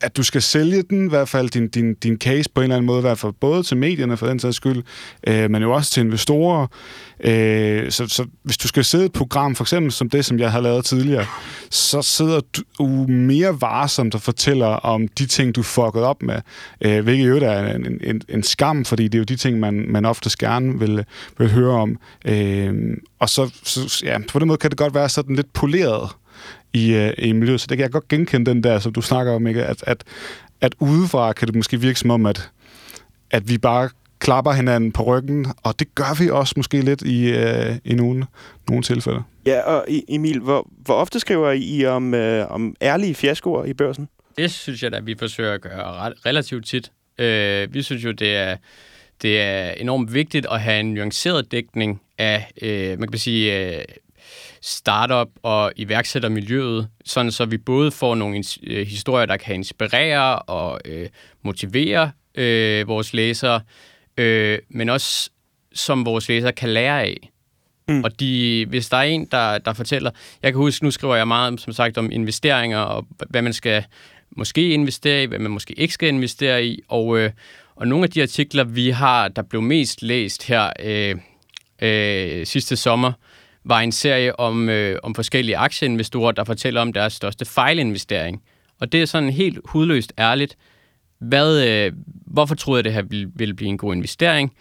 [0.00, 2.76] at du skal sælge den, i hvert fald din, din, din case på en eller
[2.76, 4.82] anden måde, i hvert fald både til medierne for den sags skyld,
[5.26, 6.66] øh, men jo også til investorer.
[7.20, 10.38] Øh, så, så hvis du skal sidde i et program, for eksempel som det, som
[10.38, 11.26] jeg har lavet tidligere,
[11.70, 12.40] så sidder
[12.78, 16.40] du mere varsomt og fortæller om de ting, du fucked op med,
[16.80, 19.84] øh, hvilket jo er en, en, en skam, fordi det er jo de ting, man,
[19.88, 21.04] man oftest gerne vil,
[21.38, 21.98] vil høre om.
[22.24, 22.74] Øh,
[23.20, 26.10] og så, så ja, på den måde kan det godt være sådan lidt poleret,
[26.76, 27.60] i, øh, i miljøet.
[27.60, 29.64] Så det kan jeg godt genkende den der, som du snakker om, ikke?
[29.64, 30.04] At, at,
[30.60, 32.50] at udefra kan det måske virke som om, at,
[33.30, 37.30] at vi bare klapper hinanden på ryggen, og det gør vi også måske lidt i,
[37.30, 38.26] øh, i nogle,
[38.68, 39.22] nogle tilfælde.
[39.46, 44.08] Ja, og Emil, hvor, hvor ofte skriver I om, øh, om ærlige fiaskoer i børsen?
[44.38, 46.90] Det synes jeg da, vi forsøger at gøre ret, relativt tit.
[47.18, 48.56] Øh, vi synes jo, det er,
[49.22, 53.84] det er enormt vigtigt at have en nuanceret dækning af, øh, man kan sige, øh,
[54.66, 60.80] startup og iværksættermiljøet, sådan så vi både får nogle øh, historier, der kan inspirere og
[60.84, 61.08] øh,
[61.42, 63.60] motivere øh, vores læsere,
[64.16, 65.30] øh, men også
[65.74, 67.30] som vores læsere kan lære af.
[67.88, 68.04] Mm.
[68.04, 70.10] Og de, hvis der er en, der, der fortæller...
[70.42, 73.84] Jeg kan huske, nu skriver jeg meget, som sagt, om investeringer, og hvad man skal
[74.30, 76.80] måske investere i, hvad man måske ikke skal investere i.
[76.88, 77.30] Og, øh,
[77.76, 81.16] og nogle af de artikler, vi har, der blev mest læst her øh,
[81.82, 83.12] øh, sidste sommer,
[83.68, 88.42] var en serie om, øh, om forskellige aktieinvestorer, der fortæller om deres største fejlinvestering.
[88.80, 90.56] Og det er sådan helt hudløst ærligt.
[91.18, 91.92] Hvad, øh,
[92.26, 94.52] hvorfor troede jeg, det her ville, ville blive en god investering?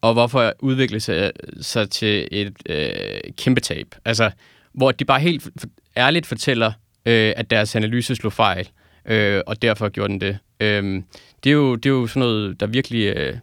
[0.00, 3.86] Og hvorfor udvikle sig, sig til et øh, kæmpe tab?
[4.04, 4.30] Altså,
[4.72, 6.72] hvor de bare helt for- ærligt fortæller,
[7.06, 8.68] øh, at deres analyse slog fejl,
[9.06, 10.38] øh, og derfor gjorde den det.
[10.60, 11.02] Øh,
[11.44, 13.36] det, er jo, det er jo sådan noget, der virkelig, øh,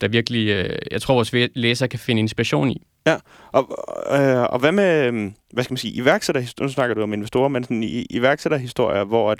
[0.00, 2.82] der virkelig øh, jeg tror, vores læsere kan finde inspiration i.
[3.06, 3.16] Ja,
[3.52, 3.78] og,
[4.12, 7.48] øh, og hvad med, øhm, hvad skal man sige, iværksætterhistorier, nu snakker du om investorer,
[7.48, 9.38] men sådan i, iværksætterhistorier, hvor, at,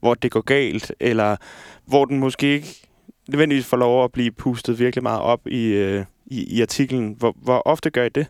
[0.00, 1.36] hvor det går galt, eller
[1.86, 2.68] hvor den måske ikke
[3.28, 7.14] nødvendigvis får lov at blive pustet virkelig meget op i, øh, i, i artiklen.
[7.18, 8.26] Hvor, hvor ofte gør I det,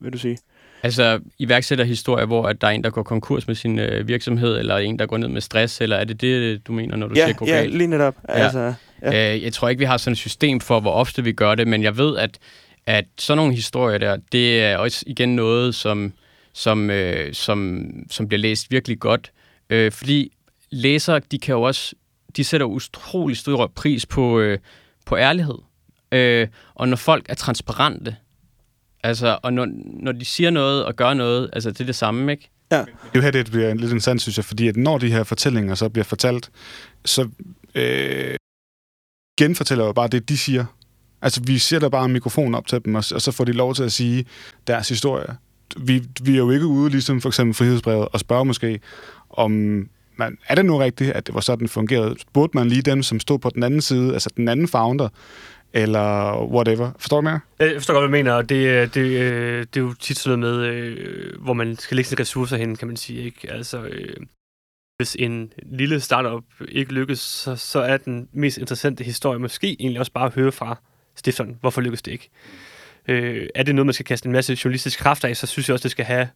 [0.00, 0.38] vil du sige?
[0.82, 4.76] Altså iværksætterhistorier, hvor at der er en, der går konkurs med sin øh, virksomhed, eller
[4.76, 7.24] en, der går ned med stress, eller er det det, du mener, når du ja,
[7.24, 7.74] siger gå ja, galt?
[7.74, 8.14] lige netop.
[8.28, 8.38] Ja.
[8.38, 8.44] Ja.
[8.44, 9.34] Altså, Ja.
[9.34, 11.68] Øh, jeg tror ikke, vi har sådan et system for, hvor ofte vi gør det,
[11.68, 12.38] men jeg ved, at,
[12.86, 16.12] at sådan nogle historier der, det er også igen noget, som,
[16.52, 19.32] som, øh, som, som bliver læst virkelig godt.
[19.70, 20.32] Øh, fordi
[20.70, 21.94] læsere, de kan jo også,
[22.36, 24.58] de sætter utrolig stor pris på, øh,
[25.06, 25.58] på ærlighed.
[26.12, 28.16] Øh, og når folk er transparente,
[29.02, 29.68] altså, og når,
[30.02, 32.50] når de siger noget og gør noget, altså det er det samme, ikke?
[32.90, 35.24] Det er jo her, det bliver lidt interessant, synes jeg, fordi at når de her
[35.24, 36.50] fortællinger så bliver fortalt,
[37.04, 37.28] så
[37.74, 38.34] øh,
[39.38, 40.64] genfortæller jo bare det, de siger.
[41.22, 43.74] Altså, vi sætter bare en mikrofon op til dem, og, og så får de lov
[43.74, 44.24] til at sige
[44.66, 45.36] deres historie.
[45.76, 48.80] Vi, vi er jo ikke ude, ligesom for eksempel frihedsbrevet, og spørger måske,
[49.30, 49.50] om
[50.16, 52.16] man, er det nu rigtigt, at det var sådan, det fungerede?
[52.32, 55.08] Burde man lige dem, som stod på den anden side, altså den anden founder,
[55.72, 56.90] eller whatever?
[56.98, 57.40] Forstår du mere?
[57.58, 60.18] Jeg forstår godt, hvad du mener, og det, øh, det, øh, det er jo tit
[60.18, 63.22] sådan noget med, øh, hvor man skal lægge sine ressourcer hen, kan man sige.
[63.22, 63.52] Ikke?
[63.52, 63.88] Altså,
[64.96, 70.00] hvis en lille startup ikke lykkes, så, så er den mest interessante historie måske egentlig
[70.00, 70.78] også bare at høre fra
[71.16, 72.28] stifteren, hvorfor lykkes det ikke.
[73.08, 75.72] Øh, er det noget, man skal kaste en masse journalistisk kraft af, så synes jeg
[75.72, 76.28] også, det skal have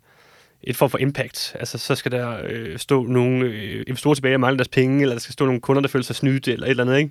[0.62, 1.56] et form for impact.
[1.58, 5.14] Altså, så skal der øh, stå nogle øh, investorer tilbage og mangle deres penge, eller
[5.14, 7.10] der skal stå nogle kunder, der føler sig snydt, eller et eller andet, ikke?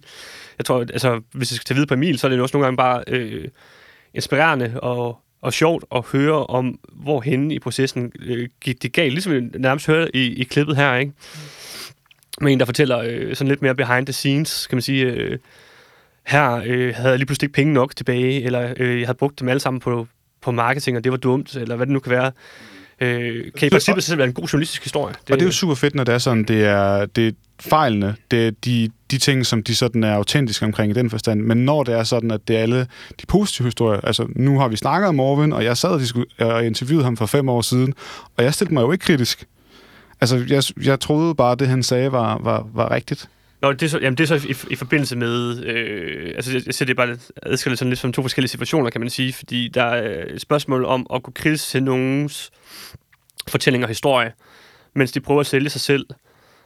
[0.57, 2.65] Jeg tror, altså, hvis jeg skal tage videre på Emil, så er det også nogle
[2.65, 3.47] gange bare øh,
[4.13, 9.13] inspirerende og, og sjovt at høre om, hvor henne i processen øh, gik det galt.
[9.13, 11.11] Ligesom vi nærmest hørte i, i klippet her, ikke?
[12.41, 15.37] Med en, der fortæller øh, sådan lidt mere behind the scenes, kan man sige, øh,
[16.25, 19.39] her øh, havde jeg lige pludselig ikke penge nok tilbage, eller øh, jeg havde brugt
[19.39, 20.07] dem alle sammen på,
[20.41, 22.31] på marketing, og det var dumt, eller hvad det nu kan være.
[23.01, 25.13] Øh, kan i princippet selv være en god journalistisk historie.
[25.13, 27.31] Det, og det er jo super fedt, når det er sådan, det er, det er
[27.59, 31.41] fejlene, det er de, de ting, som de sådan er autentiske omkring i den forstand.
[31.41, 32.87] Men når det er sådan, at det er alle
[33.21, 36.65] de positive historier, altså nu har vi snakket om Morven, og jeg sad og, og
[36.65, 37.93] interviewede ham for fem år siden,
[38.37, 39.45] og jeg stillede mig jo ikke kritisk.
[40.21, 43.29] Altså, jeg, jeg troede bare, at det, han sagde, var, var, var rigtigt.
[43.61, 45.63] Nå, det er så, jamen, det er så i, i forbindelse med...
[45.65, 49.01] Øh, altså, jeg, jeg ser det bare adskilt sådan lidt som to forskellige situationer, kan
[49.01, 49.33] man sige.
[49.33, 52.51] Fordi der er øh, et spørgsmål om at kunne krise til nogens
[53.47, 54.33] fortælling og historie,
[54.95, 56.05] mens de prøver at sælge sig selv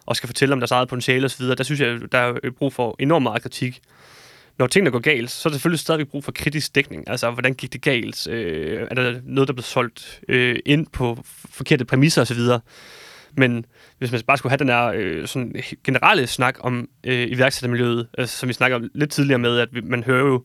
[0.05, 2.73] og skal fortælle om deres eget potentiale osv., der synes jeg, der er øh, brug
[2.73, 3.81] for enormt meget kritik.
[4.57, 7.09] Når tingene går galt, så er der selvfølgelig stadig brug for kritisk dækning.
[7.09, 8.27] Altså, hvordan gik det galt?
[8.27, 11.17] Øh, er der noget, der blev solgt øh, ind på
[11.49, 12.39] forkerte præmisser osv.?
[13.37, 13.65] Men
[13.97, 18.37] hvis man bare skulle have den her øh, sådan generelle snak om øh, iværksættermiljøet, altså,
[18.37, 20.43] som vi snakker om lidt tidligere med, at man hører jo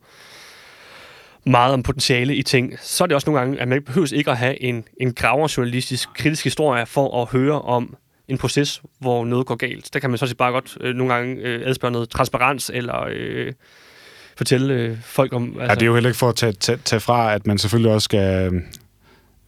[1.47, 4.15] meget om potentiale i ting, så er det også nogle gange, at man ikke behøver
[4.15, 7.97] ikke at have en, en graverjournalistisk kritisk historie for at høre om
[8.29, 9.95] en proces, hvor noget går galt.
[9.95, 13.53] Der kan man så bare godt øh, nogle gange øh, adspørge noget transparens, eller øh,
[14.37, 15.45] fortælle øh, folk om...
[15.49, 15.63] Altså...
[15.63, 17.93] Ja, det er jo heller ikke for at tage, tage, tage fra, at man selvfølgelig
[17.93, 18.53] også skal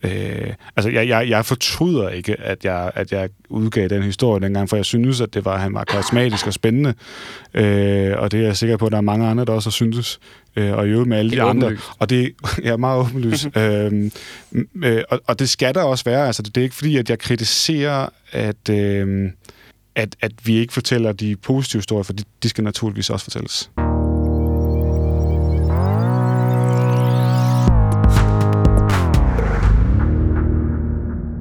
[0.03, 4.69] Øh, altså, jeg, jeg, jeg fortryder ikke, at jeg, at jeg udgav den historie dengang,
[4.69, 6.95] for jeg synes, at det var, han var karismatisk og spændende.
[7.55, 10.21] Øh, og det er jeg sikker på, at der er mange andre, der også synes.
[10.57, 11.77] Øh, og i øvrigt med alle de andre.
[11.99, 12.33] Og det
[12.65, 13.49] er meget åbenlyst.
[13.57, 14.11] øh,
[14.85, 16.27] øh, og, og det skal der også være.
[16.27, 18.69] Altså, det er ikke fordi, at jeg kritiserer, at...
[18.71, 19.31] Øh,
[19.95, 23.71] at, at vi ikke fortæller de positive historier, for de, de skal naturligvis også fortælles.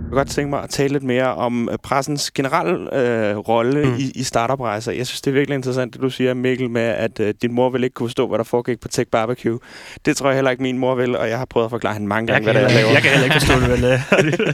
[0.09, 3.95] Kunne godt tænke mig at tale lidt mere om øh, pressens generelle øh, rolle mm.
[3.97, 4.91] i, i startup-rejser.
[4.91, 7.69] Jeg synes, det er virkelig interessant, det du siger, Mikkel, med at øh, din mor
[7.69, 9.59] vil ikke kunne forstå, hvad der foregik på Tech Barbecue.
[10.05, 12.07] Det tror jeg heller ikke, min mor vil, og jeg har prøvet at forklare hende
[12.07, 12.91] mange gange, hvad det er, jeg laver.
[12.91, 14.53] Jeg kan heller ikke forstå det, vel?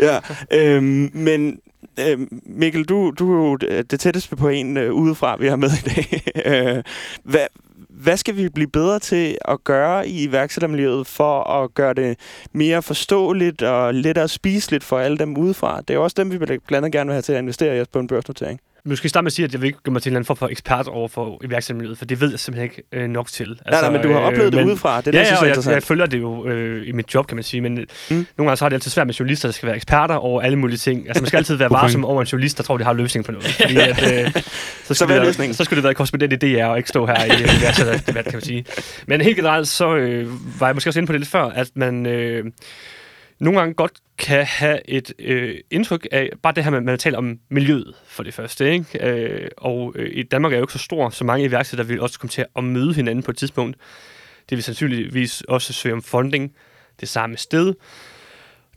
[0.08, 0.18] ja,
[0.52, 1.58] øhm, men
[2.00, 5.70] øh, Mikkel, du, du er jo det tætteste på en øh, udefra, vi har med
[5.70, 6.22] i dag.
[6.46, 6.82] Øh,
[7.24, 7.46] hvad,
[7.88, 12.18] hvad skal vi blive bedre til at gøre i iværksættermiljøet for at gøre det
[12.52, 15.80] mere forståeligt og lettere spiseligt for alle dem udefra?
[15.80, 17.80] Det er jo også dem, vi blandt andet gerne vil have til at investere i
[17.80, 18.60] os på en børsnotering.
[18.84, 20.26] Måske starte med at sige, at jeg vil ikke gøre mig til en eller anden
[20.26, 23.50] form for ekspert over for iværksættermiljøet, for det ved jeg simpelthen ikke øh, nok til.
[23.50, 25.00] Altså, nej, nej, men du har oplevet øh, det men, udefra.
[25.00, 27.26] Det er ja, det, ja, og jeg, jeg, følger det jo øh, i mit job,
[27.26, 27.86] kan man sige, men mm.
[28.10, 30.58] nogle gange så har det altid svært med journalister, der skal være eksperter over alle
[30.58, 31.08] mulige ting.
[31.08, 33.32] Altså man skal altid være varsom over en journalist, der tror, de har løsning på
[33.32, 33.46] noget.
[33.46, 34.32] Fordi, at, øh,
[34.84, 37.24] så, så, det være, så skulle det være korrespondent i DR, og ikke stå her
[37.24, 38.64] i iværksætterdebat, kan man sige.
[39.06, 41.70] Men helt generelt, så øh, var jeg måske også inde på det lidt før, at
[41.74, 42.06] man...
[42.06, 42.44] Øh,
[43.42, 46.98] nogle gange godt kan have et øh, indtryk af, bare det her med, at man
[46.98, 48.72] taler om miljøet for det første.
[48.72, 49.06] Ikke?
[49.06, 52.18] Øh, og øh, i Danmark er jo ikke så stor, så mange iværksættere vil også
[52.18, 53.76] komme til at møde hinanden på et tidspunkt.
[54.50, 56.52] Det vil sandsynligvis også søge om funding
[57.00, 57.74] det samme sted.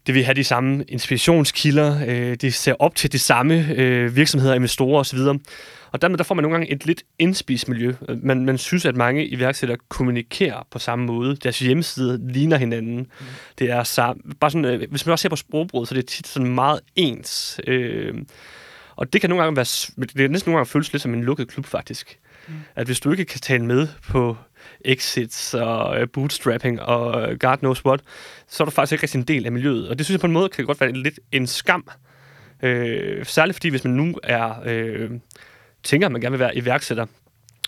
[0.07, 1.99] Det vil have de samme inspirationskilder.
[2.07, 5.20] Øh, de ser op til de samme øh, virksomheder, investorer osv.
[5.95, 7.93] Og dermed der får man nogle gange et lidt indspist miljø.
[8.23, 11.35] Man, man synes, at mange iværksættere kommunikerer på samme måde.
[11.35, 12.97] Deres hjemmeside ligner hinanden.
[12.97, 13.25] Mm.
[13.59, 16.07] Det er så, bare sådan, øh, hvis man også ser på sprogbruget, så det er
[16.07, 17.59] tit sådan meget ens.
[17.67, 18.13] Øh,
[18.95, 21.23] og det kan nogle gange være, det er næsten nogle gange føles lidt som en
[21.23, 22.19] lukket klub, faktisk.
[22.47, 22.53] Mm.
[22.75, 24.37] At hvis du ikke kan tale med på
[24.85, 28.01] exits og uh, bootstrapping og uh, God knows what,
[28.47, 29.89] så er du faktisk ikke rigtig en del af miljøet.
[29.89, 31.89] Og det synes jeg på en måde kan godt være lidt en skam.
[32.63, 35.11] Øh, særligt fordi, hvis man nu er øh,
[35.86, 37.05] tænker, at man gerne vil være iværksætter,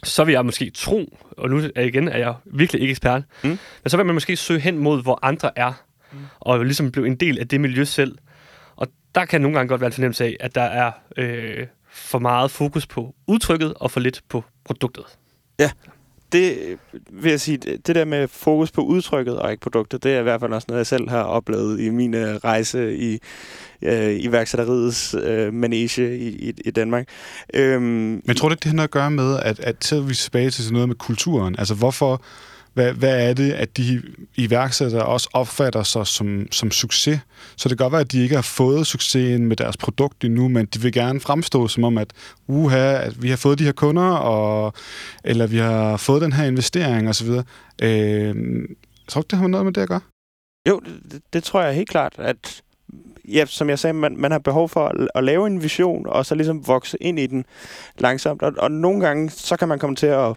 [0.03, 3.49] så vil jeg måske tro, og nu er igen er jeg virkelig ikke ekspert, mm.
[3.49, 5.73] men så vil man måske søge hen mod, hvor andre er,
[6.11, 6.19] mm.
[6.39, 8.17] og ligesom blive en del af det miljø selv.
[8.75, 12.19] Og der kan nogle gange godt være en fornemmelse af, at der er øh, for
[12.19, 15.03] meget fokus på udtrykket, og for lidt på produktet.
[15.59, 15.71] Ja,
[16.31, 16.77] det
[17.11, 20.23] vil jeg sige, det der med fokus på udtrykket og ikke produktet, det er i
[20.23, 23.19] hvert fald også noget, jeg selv har oplevet i min øh, rejse i
[23.81, 27.07] øh, iværksætteriets øh, manege i, i, i Danmark.
[27.53, 27.81] Øhm,
[28.25, 30.13] Men tror du ikke, det har noget at gøre med, at, at så er vi
[30.13, 31.55] tilbage til sådan noget med kulturen?
[31.59, 32.21] Altså hvorfor,
[32.77, 34.01] hvad, hvad er det, at de
[34.35, 37.19] iværksættere også opfatter sig som, som succes?
[37.55, 40.47] Så det kan godt være, at de ikke har fået succesen med deres produkt endnu,
[40.47, 42.13] men de vil gerne fremstå som om, at
[42.47, 44.73] uha, at vi har fået de her kunder, og,
[45.23, 47.29] eller vi har fået den her investering osv.
[47.81, 48.35] Øh,
[49.07, 50.01] tror du, det har noget med det at gøre?
[50.69, 50.79] Jo,
[51.11, 52.61] det, det tror jeg helt klart, at
[53.27, 56.25] ja, som jeg sagde, man, man har behov for at, at lave en vision, og
[56.25, 57.45] så ligesom vokse ind i den
[57.97, 58.41] langsomt.
[58.41, 60.35] Og, og nogle gange, så kan man komme til at,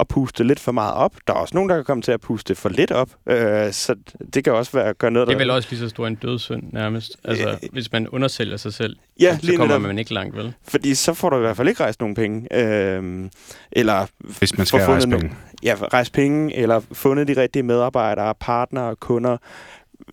[0.00, 1.14] at puste lidt for meget op.
[1.26, 3.08] Der er også nogen, der kan komme til at puste for lidt op.
[3.28, 3.94] Øh, så
[4.34, 5.44] det kan også være at gøre noget, Det er der...
[5.44, 7.16] vel også lige så stor en dødssynd, nærmest.
[7.24, 9.86] Altså, Øh, hvis man undersælger sig selv, Ja, så lige kommer netop.
[9.88, 10.54] man ikke langt, vel?
[10.68, 12.56] Fordi så får du i hvert fald ikke rejst nogen penge.
[12.58, 13.30] Øh,
[13.72, 14.06] eller
[14.38, 15.36] Hvis man skal rejse fundet penge.
[15.62, 19.36] ja, rejse penge, eller fundet de rigtige medarbejdere, partnere, kunder.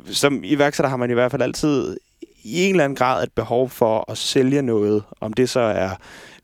[0.06, 1.98] Som iværksætter har man i hvert fald altid
[2.44, 5.90] i en eller anden grad et behov for at sælge noget, om det så er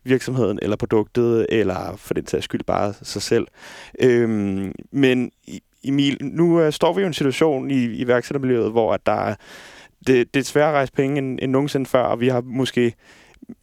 [0.04, 3.46] virksomheden eller produktet, eller for den sags skyld bare sig selv.
[4.00, 5.30] Øhm, men
[5.84, 9.34] Emil, nu øh, står vi jo i en situation i iværksættermiljøet, hvor at der er,
[10.06, 12.94] det, det er sværere at rejse penge end, end nogensinde før, og vi har måske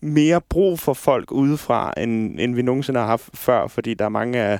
[0.01, 4.09] mere brug for folk udefra, end, end vi nogensinde har haft før, fordi der er
[4.09, 4.59] mange af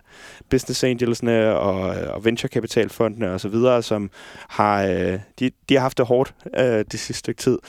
[0.50, 1.80] business angelsene og,
[2.14, 4.10] og venturekapitalfondene og så videre, som
[4.48, 7.60] har, øh, de, de har haft det hårdt øh, det sidste stykke tid.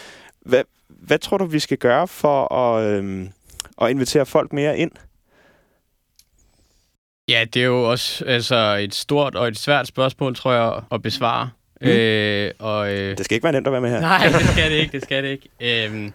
[0.40, 3.26] Hvad, hvad tror du, vi skal gøre for at, øh,
[3.84, 4.90] at invitere folk mere ind?
[7.28, 11.02] Ja, det er jo også altså, et stort og et svært spørgsmål, tror jeg, at
[11.02, 11.50] besvare.
[11.80, 11.88] Mm.
[11.88, 14.00] Øh, og, øh, Det skal ikke være nemt at være med her.
[14.00, 15.86] Nej, det skal det ikke, det skal det ikke.
[15.86, 16.12] Øhm,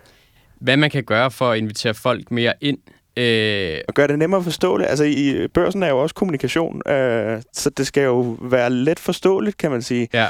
[0.59, 2.77] hvad man kan gøre for at invitere folk mere ind.
[3.17, 4.89] Øh, Og gøre det nemmere forståeligt.
[4.89, 9.57] Altså, i børsen er jo også kommunikation, øh, så det skal jo være let forståeligt,
[9.57, 10.07] kan man sige.
[10.13, 10.27] ja.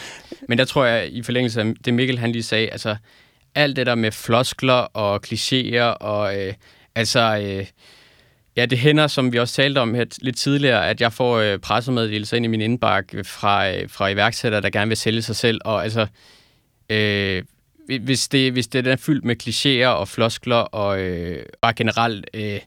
[0.47, 2.95] Men der tror jeg, i forlængelse af det Mikkel han lige sagde, altså
[3.55, 6.53] alt det der med floskler og klichéer og øh,
[6.97, 7.39] altså...
[7.43, 7.65] Øh,
[8.57, 11.59] Ja, det hænder, som vi også talte om her lidt tidligere, at jeg får øh,
[11.59, 15.61] pressemeddelelser ind i min indbakke fra, øh, fra iværksættere, der gerne vil sælge sig selv.
[15.65, 16.07] Og altså,
[16.89, 17.43] øh,
[17.85, 22.25] hvi- hvis, det, hvis det er fyldt med klichéer og floskler og øh, bare generelt
[22.33, 22.59] øh,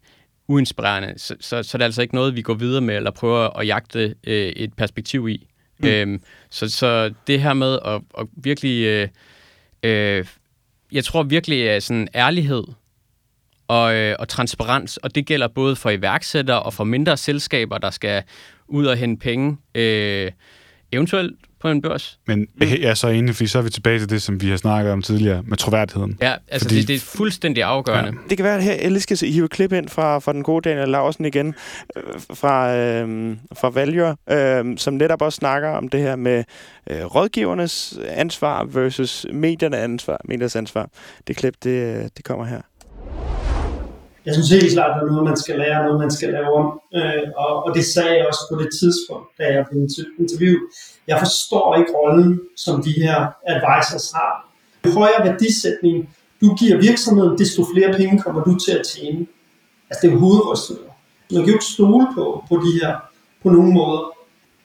[0.49, 3.59] uinspirerende, så, så, så er det altså ikke noget, vi går videre med eller prøver
[3.59, 5.47] at jagte øh, et perspektiv i.
[5.79, 5.89] Mm.
[5.89, 8.85] Øhm, så, så det her med at, at virkelig...
[8.85, 9.09] Øh,
[9.83, 10.27] øh,
[10.93, 12.65] jeg tror virkelig, at sådan ærlighed
[13.71, 17.91] og, øh, og transparens, og det gælder både for iværksættere og for mindre selskaber, der
[17.91, 18.23] skal
[18.69, 20.31] ud og hente penge, øh,
[20.93, 22.19] eventuelt på en børs.
[22.27, 24.57] Men jeg er så enig, fordi så er vi tilbage til det, som vi har
[24.57, 26.19] snakket om tidligere, med troværdigheden.
[26.23, 28.13] Ja, altså Fordi- det, det er fuldstændig afgørende.
[28.29, 30.43] Det kan være, at her jeg lige skal hive et klip ind fra, fra den
[30.43, 31.55] gode Daniel Larsen igen,
[31.97, 32.03] øh,
[32.35, 36.45] fra, øh, fra Valure, øh, som netop også snakker om det her med
[36.91, 40.21] øh, rådgivernes ansvar versus mediernes ansvar.
[40.25, 40.89] Mediers ansvar.
[41.27, 42.61] Det klip, det, øh, det kommer her.
[44.27, 46.53] Jeg synes helt klart, at det er noget, man skal lære, noget, man skal lave
[46.61, 46.81] om.
[46.95, 49.81] Øh, og, og det sagde jeg også på det tidspunkt, da jeg blev
[50.19, 50.63] interviewet.
[51.07, 53.17] Jeg forstår ikke rollen, som de her
[53.53, 54.33] advisors har.
[54.87, 56.09] Jo højere værdisætning
[56.41, 59.27] du giver virksomheden, desto flere penge kommer du til at tjene.
[59.91, 60.81] Altså det er jo hovedrystende.
[61.33, 62.97] Man kan jo ikke stole på, på de her
[63.43, 64.03] på nogen måder.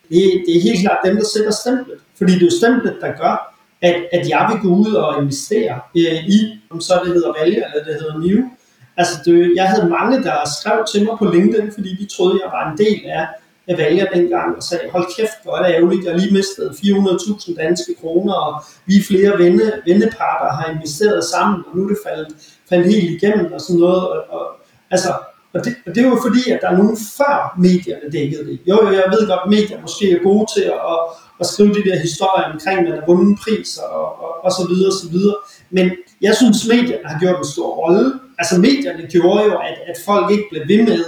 [0.09, 1.99] Det, det er helt klart dem, der sætter stemplet.
[2.17, 5.79] Fordi det er jo stemplet, der gør, at, at jeg vil gå ud og investere
[5.97, 8.49] øh, i, om så det hedder Value eller det hedder New.
[8.97, 12.51] Altså, det, jeg havde mange, der skrev til mig på LinkedIn, fordi de troede, jeg
[12.51, 13.27] var en del af,
[13.67, 16.69] af Valge dengang, og sagde, hold kæft, hvor er det ærgerligt, jeg har lige mistet
[16.69, 21.97] 400.000 danske kroner, og vi flere venne, venneparter har investeret sammen, og nu er det
[22.07, 22.27] faldet,
[22.69, 24.07] faldet helt igennem og sådan noget.
[24.09, 24.45] Og, og,
[24.91, 25.13] altså,
[25.55, 28.59] og det, og det er jo fordi, at der er nogen før medierne dækkede det.
[28.69, 30.99] Jo, jo, jeg ved godt, at medier måske er gode til at, at,
[31.39, 34.63] at skrive de der historier omkring, at man har vundet priser og, og, og så
[34.69, 35.35] videre, og så videre.
[35.69, 35.91] Men
[36.21, 38.05] jeg synes, medierne har gjort en stor rolle.
[38.37, 41.03] Altså medierne gjorde jo, at, at folk ikke blev ved med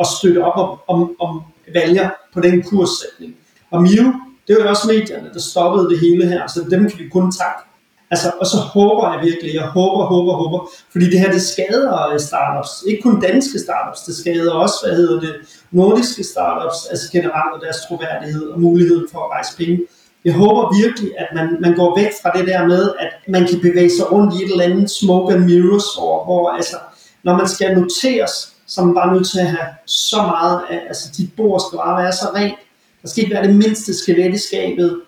[0.00, 1.42] at støtte op om, om, om
[1.74, 3.36] valger på den kurssætning.
[3.70, 4.12] Og Mio,
[4.48, 7.32] det var jo også medierne, der stoppede det hele her, så dem kan vi kun
[7.32, 7.62] takke.
[8.10, 12.08] Altså, og så håber jeg virkelig, jeg håber, håber, håber, fordi det her, det skader
[12.12, 12.70] øh, startups.
[12.86, 15.34] Ikke kun danske startups, det skader også, hvad hedder det,
[15.70, 19.78] nordiske startups, altså generelt og deres troværdighed og muligheden for at rejse penge.
[20.24, 23.60] Jeg håber virkelig, at man, man går væk fra det der med, at man kan
[23.60, 26.76] bevæge sig rundt i et eller andet smoke and mirrors, hvor, hvor altså,
[27.22, 28.32] når man skal noteres,
[28.66, 31.76] så er man bare nødt til at have så meget, af, altså dit bord skal
[31.76, 32.58] bare være så rent.
[33.02, 35.00] Der skal ikke være det mindste skelet i skabet.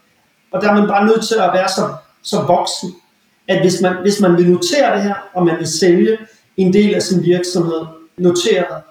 [0.53, 2.95] Og der er man bare nødt til at være så, så voksen,
[3.49, 6.19] at hvis man, hvis man vil notere det her, og man vil sælge
[6.57, 7.81] en del af sin virksomhed
[8.19, 8.83] noteret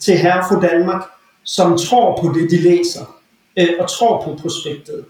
[0.00, 1.02] til herre for Danmark,
[1.44, 3.18] som tror på det, de læser,
[3.58, 5.04] øh, og tror på prospektet,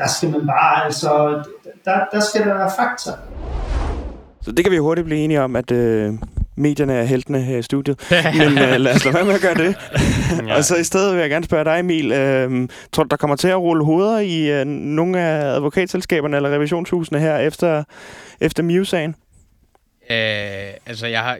[0.00, 1.42] der skal man bare, altså,
[1.84, 3.10] der, der skal der være fakta.
[4.42, 6.14] Så det kan vi hurtigt blive enige om, at øh,
[6.56, 8.00] medierne er heltene her i studiet.
[8.34, 9.76] Men øh, lad os lade være med at gøre det.
[10.48, 10.56] ja.
[10.56, 12.12] Og så i stedet vil jeg gerne spørge dig, Emil.
[12.12, 16.50] Øh, tror du, der kommer til at rulle hoveder i øh, nogle af advokatselskaberne eller
[16.50, 17.84] revisionshusene her efter,
[18.40, 19.14] efter Mew-sagen?
[20.10, 20.16] Øh,
[20.86, 21.38] altså, jeg, har,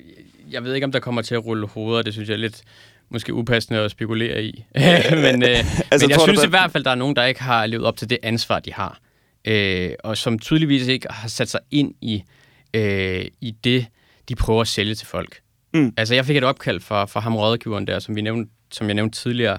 [0.51, 2.03] jeg ved ikke, om der kommer til at rulle hoveder.
[2.03, 2.63] Det synes jeg er lidt
[3.11, 4.65] måske upassende at spekulere i.
[5.25, 5.49] men, øh,
[5.91, 6.47] altså, men jeg synes der...
[6.47, 8.73] i hvert fald, der er nogen, der ikke har levet op til det ansvar, de
[8.73, 9.01] har.
[9.45, 12.23] Øh, og som tydeligvis ikke har sat sig ind i,
[12.75, 13.87] øh, i det,
[14.29, 15.41] de prøver at sælge til folk.
[15.75, 15.93] Mm.
[15.97, 18.95] Altså, jeg fik et opkald fra, fra ham rådgiveren der, som, vi nævnte, som jeg
[18.95, 19.59] nævnte tidligere,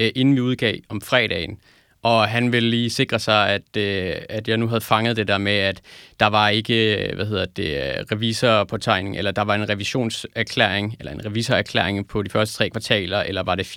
[0.00, 1.58] øh, inden vi udgav om fredagen.
[2.02, 5.38] Og han ville lige sikre sig, at, øh, at jeg nu havde fanget det der
[5.38, 5.80] med, at
[6.20, 12.08] der var ikke, hvad hedder det, revisorpåtegning, eller der var en revisionserklæring, eller en revisorerklæring
[12.08, 13.76] på de første tre kvartaler, eller var det,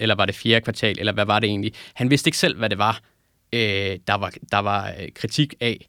[0.00, 1.72] eller var det fjerde kvartal, eller hvad var det egentlig?
[1.94, 3.00] Han vidste ikke selv, hvad det var,
[3.52, 5.88] øh, der var, der var øh, kritik af.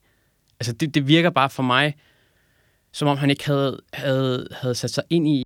[0.60, 1.96] Altså, det, det virker bare for mig,
[2.94, 5.44] som om han ikke havde, havde, havde sat sig ind i,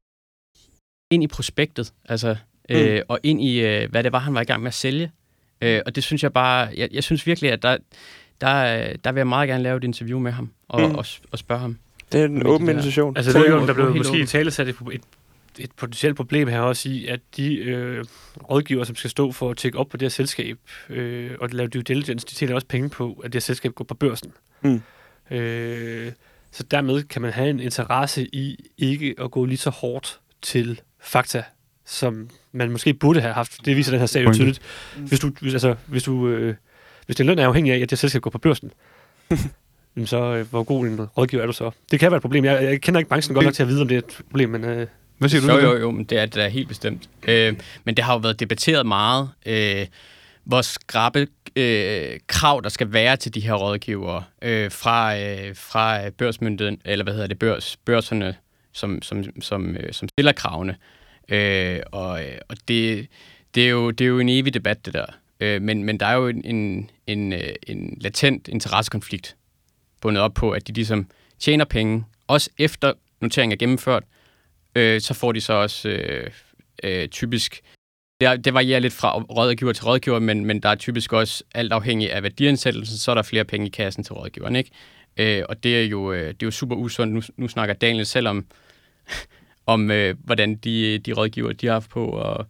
[1.11, 2.35] ind i prospektet, altså,
[2.69, 2.75] mm.
[2.75, 5.11] øh, og ind i, øh, hvad det var, han var i gang med at sælge.
[5.61, 7.77] Øh, og det synes jeg bare, jeg, jeg synes virkelig, at der,
[8.41, 10.95] der, der vil jeg meget gerne lave et interview med ham og, mm.
[10.95, 11.77] og, og spørge ham.
[12.11, 13.17] Det er en åben invitation.
[13.17, 15.01] Altså, det er jo, der blev måske i tale sat et, et,
[15.59, 18.05] et potentielt problem her også i, at de øh,
[18.49, 20.57] rådgiver, som skal stå for at tjekke op på det her selskab
[20.89, 23.85] øh, og lave due diligence, de tjener også penge på, at det her selskab går
[23.85, 24.33] på børsen.
[24.61, 24.81] Mm.
[25.31, 26.11] Øh,
[26.51, 30.81] så dermed kan man have en interesse i ikke at gå lige så hårdt til
[30.99, 31.43] fakta,
[31.91, 33.65] som man måske burde have haft.
[33.65, 34.61] Det viser den her sag jo tydeligt.
[34.97, 36.55] Hvis du, hvis, altså, hvis du, øh,
[37.05, 38.71] hvis din løn er afhængig af, at det selskab går på børsen,
[40.05, 41.71] så øh, hvor god en rådgiver er du så?
[41.91, 42.45] Det kan være et problem.
[42.45, 44.49] Jeg, jeg kender ikke branchen godt nok til at vide, om det er et problem,
[44.49, 44.63] men...
[44.63, 44.87] Øh,
[45.17, 45.53] hvad siger du?
[45.53, 47.09] Jo, jo, jo, men det er det er helt bestemt.
[47.27, 49.87] Øh, men det har jo været debatteret meget, øh,
[50.43, 56.09] hvor skrabe øh, krav, der skal være til de her rådgivere øh, fra, øh, fra
[56.09, 58.35] børsmyndigheden, eller hvad hedder det, børs, børserne,
[58.73, 60.71] som, som, som, øh, som stiller kravene.
[60.71, 61.00] Øh,
[61.31, 63.07] Øh, og og det,
[63.55, 65.05] det, er jo, det er jo en evig debat, det der.
[65.39, 69.35] Øh, men, men der er jo en, en, en, øh, en latent interessekonflikt
[70.01, 71.07] bundet op på, at de ligesom
[71.39, 74.03] tjener penge, også efter noteringen er gennemført,
[74.75, 76.31] øh, så får de så også øh,
[76.83, 77.61] øh, typisk
[78.21, 81.73] det, det varierer lidt fra rådgiver til rådgiver, men, men der er typisk også alt
[81.73, 84.71] afhængig af værdiansættelsen, så er der flere penge i kassen til rådgiveren, ikke?
[85.17, 87.13] Øh, og det er, jo, øh, det er jo super usundt.
[87.13, 88.45] Nu, nu snakker Daniel selv om,
[89.73, 92.45] om øh, hvordan de, de rådgiver, de har haft på og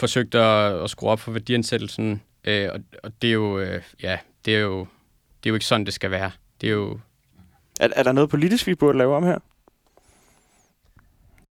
[0.00, 2.22] forsøgt at, at skrue op for værdiansættelsen.
[2.44, 4.78] Øh, og, og det er jo, øh, ja, det er jo,
[5.42, 6.30] det er jo ikke sådan, det skal være.
[6.60, 6.98] Det er jo...
[7.80, 9.38] Er, er der noget politisk, vi burde lave om her?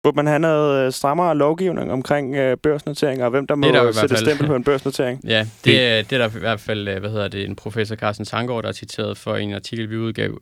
[0.03, 3.91] Burde man have noget øh, strammere lovgivning omkring øh, børsnotering, og hvem der må der
[3.91, 5.21] sætte stempel på en børsnotering?
[5.27, 7.95] ja, det, det, det er der i hvert fald, øh, hvad hedder det, en professor
[7.95, 10.37] Carsten Sangård, der er citeret for en artikel, vi udgav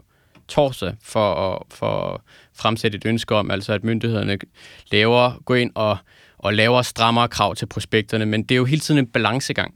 [0.47, 2.21] torsdag, for at, for at
[2.53, 4.37] fremsætte et ønske om, altså at myndighederne
[4.91, 5.97] laver, går ind og,
[6.37, 9.73] og laver strammere krav til prospekterne, men det er jo hele tiden en balancegang.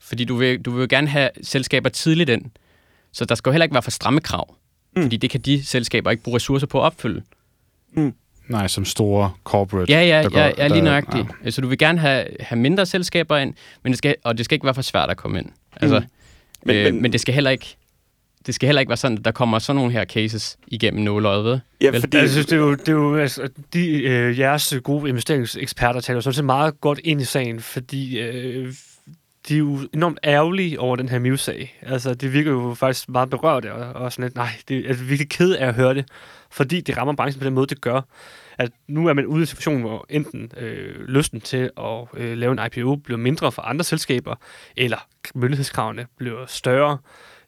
[0.00, 2.44] Fordi du vil, du vil jo gerne have selskaber tidligt ind,
[3.12, 4.54] så der skal jo heller ikke være for stramme krav,
[4.96, 5.02] mm.
[5.02, 7.22] fordi det kan de selskaber ikke bruge ressourcer på at opfylde.
[7.92, 8.14] Mm.
[8.48, 9.92] Nej, som store corporate.
[9.92, 11.26] Ja, ja, der går, ja, ja lige nøjagtigt.
[11.28, 11.44] Ja.
[11.44, 14.54] Altså, du vil gerne have, have mindre selskaber ind, men det skal, og det skal
[14.54, 15.48] ikke være for svært at komme ind.
[15.76, 16.06] Altså, mm.
[16.64, 17.76] men, øh, men, men det skal heller ikke
[18.48, 21.44] det skal heller ikke være sådan, at der kommer sådan nogle her cases igennem nåløjet,
[21.44, 21.58] ved?
[21.80, 22.16] Ja, fordi...
[22.16, 26.20] Jeg synes, det er jo, det er jo altså, de, øh, jeres gode investeringseksperter taler
[26.20, 28.72] sådan set meget godt ind i sagen, fordi øh,
[29.48, 31.78] de er jo enormt ærgerlige over den her Mew-sag.
[31.82, 35.28] Altså, det virker jo faktisk meget berørt, og, og sådan lidt, nej, det er virkelig
[35.28, 36.08] ked af at høre det,
[36.50, 38.00] fordi det rammer branchen på den måde, det gør.
[38.58, 42.38] At nu er man ude i en situation, hvor enten øh, lysten til at øh,
[42.38, 44.34] lave en IPO bliver mindre for andre selskaber,
[44.76, 46.98] eller myndighedskravene bliver større.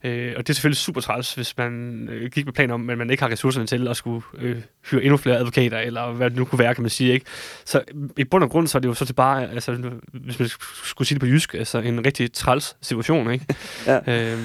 [0.04, 2.98] Øh, og det er selvfølgelig super træls, hvis man øh, gik med planer om, at
[2.98, 6.38] man ikke har ressourcerne til at skulle øh, hyre endnu flere advokater, eller hvad det
[6.38, 7.12] nu kunne være, kan man sige.
[7.12, 7.26] Ikke?
[7.64, 7.82] Så
[8.16, 9.72] i bund og grund, så er det jo så til bare, altså,
[10.12, 10.48] hvis man
[10.84, 13.30] skulle sige det på jysk, altså en rigtig træls situation.
[13.30, 13.44] Ikke?
[13.86, 13.96] ja.
[13.96, 14.38] Øh,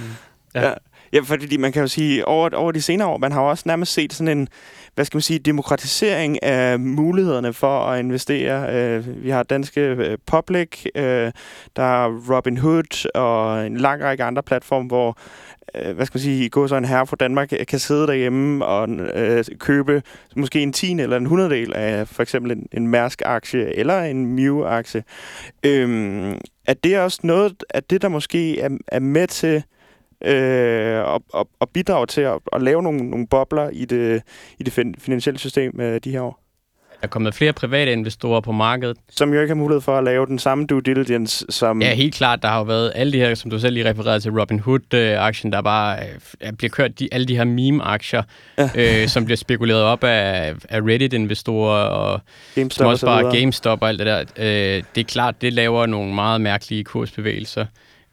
[0.56, 0.68] ja.
[0.68, 0.74] ja.
[1.16, 3.94] Ja, fordi man kan jo sige, over, over de senere år, man har også nærmest
[3.94, 4.48] set sådan en,
[4.96, 8.76] hvad skal man sige, demokratisering af mulighederne for at investere.
[8.76, 11.32] Øh, vi har danske øh, Public, øh,
[11.76, 15.18] der er Robin Hood og en lang række andre platforme, hvor
[15.76, 18.66] øh, hvad skal man sige, gå så en herre fra Danmark øh, kan sidde derhjemme
[18.66, 20.04] og øh, købe
[20.36, 25.04] måske en tiende eller en hundreddel af for eksempel en, en Mærsk-aktie eller en Mew-aktie.
[25.66, 26.38] Øhm,
[26.68, 29.64] er det også noget af det, der måske er, er med til
[30.26, 34.22] øh, og, og, og bidrage til at, at lave nogle, nogle bobler i det,
[34.60, 36.46] i det finansielle system øh, de her år?
[37.02, 38.98] er kommet flere private investorer på markedet.
[39.10, 41.82] Som jo ikke har mulighed for at lave den samme due diligence, som...
[41.82, 42.42] Ja, helt klart.
[42.42, 45.52] Der har jo været alle de her, som du selv lige refererede til, Robin Hood-aktien,
[45.52, 46.00] der bare
[46.42, 48.24] øh, bliver kørt, de, alle de her meme-aktier,
[48.58, 48.70] ja.
[49.04, 52.22] øh, som bliver spekuleret op af, af Reddit-investorer og
[52.56, 53.38] GameStop og så bare.
[53.40, 54.20] GameStop og alt det der.
[54.20, 57.66] Øh, det er klart, det laver nogle meget mærkelige kursbevægelser.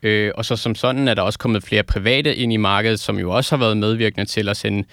[0.02, 3.18] Øh, og så som sådan er der også kommet flere private ind i markedet, som
[3.18, 4.84] jo også har været medvirkende til at sende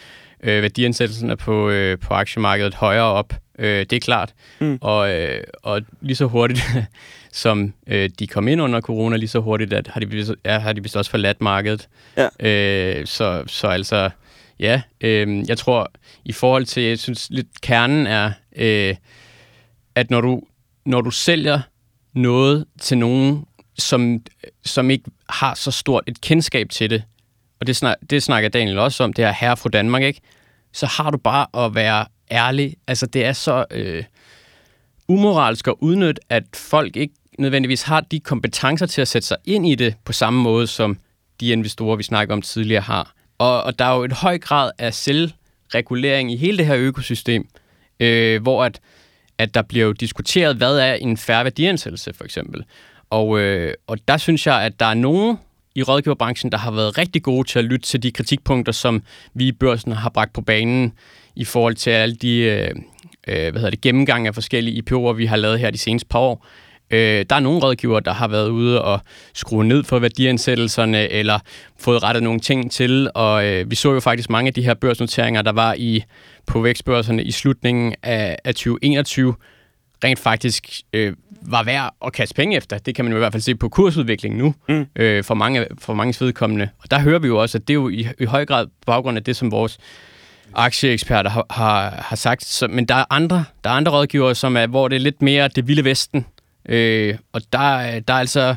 [0.43, 3.33] øh, værdiansættelserne på, øh, på aktiemarkedet højere op.
[3.59, 4.33] Øh, det er klart.
[4.59, 4.77] Mm.
[4.81, 6.61] Og, øh, og lige så hurtigt,
[7.31, 10.59] som øh, de kom ind under corona, lige så hurtigt at har de vist, ja,
[10.59, 11.87] har de vist også forladt markedet.
[12.17, 12.27] Ja.
[12.39, 14.09] Øh, så, så altså,
[14.59, 15.91] ja, øh, jeg tror,
[16.25, 18.95] i forhold til, jeg synes lidt kernen er, øh,
[19.95, 20.41] at når du,
[20.85, 21.59] når du sælger
[22.13, 23.45] noget til nogen,
[23.81, 24.21] som,
[24.65, 27.03] som ikke har så stort et kendskab til det,
[27.59, 30.21] og det, snak, det snakker Daniel også om, det er herre fra Danmark, ikke?
[30.73, 32.75] så har du bare at være ærlig.
[32.87, 34.03] Altså, det er så øh,
[35.07, 39.67] umoralsk at udnytte, at folk ikke nødvendigvis har de kompetencer til at sætte sig ind
[39.67, 40.97] i det på samme måde, som
[41.39, 43.13] de investorer, vi snakker om tidligere, har.
[43.37, 47.47] Og, og der er jo et høj grad af selvregulering i hele det her økosystem,
[47.99, 48.79] øh, hvor at,
[49.37, 52.63] at der bliver jo diskuteret, hvad er en færre værdiansættelse, for eksempel.
[53.09, 55.37] Og, øh, og der synes jeg, at der er nogen
[55.75, 59.03] i rådgiverbranchen, der har været rigtig gode til at lytte til de kritikpunkter, som
[59.33, 60.93] vi i børsen har bragt på banen
[61.35, 62.69] i forhold til alle de øh,
[63.27, 66.19] øh hvad hedder det, gennemgang af forskellige IPO'er, vi har lavet her de seneste par
[66.19, 66.45] år.
[66.91, 68.99] Øh, der er nogle rådgivere, der har været ude og
[69.33, 71.39] skrue ned for værdiansættelserne, eller
[71.79, 74.73] fået rettet nogle ting til, og øh, vi så jo faktisk mange af de her
[74.73, 76.03] børsnoteringer, der var i
[76.45, 79.35] på vækstbørserne i slutningen af, af 2021,
[80.03, 82.77] rent faktisk øh, var værd at kaste penge efter.
[82.77, 84.85] Det kan man jo i hvert fald se på kursudviklingen nu, mm.
[84.95, 86.69] øh, for, mange, for mange vedkommende.
[86.79, 89.17] Og der hører vi jo også, at det er jo i, i høj grad baggrund
[89.17, 89.77] af det, som vores
[90.55, 92.45] aktieeksperter har, har, har sagt.
[92.45, 95.21] Så, men der er andre, der er andre rådgivere, som er, hvor det er lidt
[95.21, 96.25] mere det vilde vesten.
[96.69, 98.55] Øh, og der, der er altså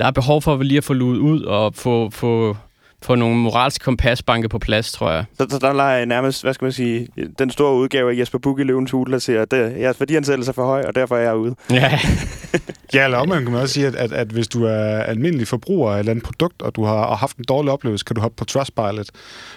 [0.00, 2.56] der er behov for at lige at få luet ud og få, få,
[3.02, 5.24] få nogle moralske kompasbanke på plads, tror jeg.
[5.38, 8.62] Så, så der leger nærmest, hvad skal man sige, den store udgave af Jesper i
[8.62, 11.54] Løvens Hule, der siger, at jeres værdiansættelse er for høj, og derfor er jeg ude.
[11.70, 12.00] Ja,
[12.94, 15.90] Ja, eller omvendt kan man også sige, at, at, at hvis du er almindelig forbruger
[15.90, 18.36] af et eller andet produkt, og du har haft en dårlig oplevelse, kan du hoppe
[18.36, 19.08] på Trustpilot.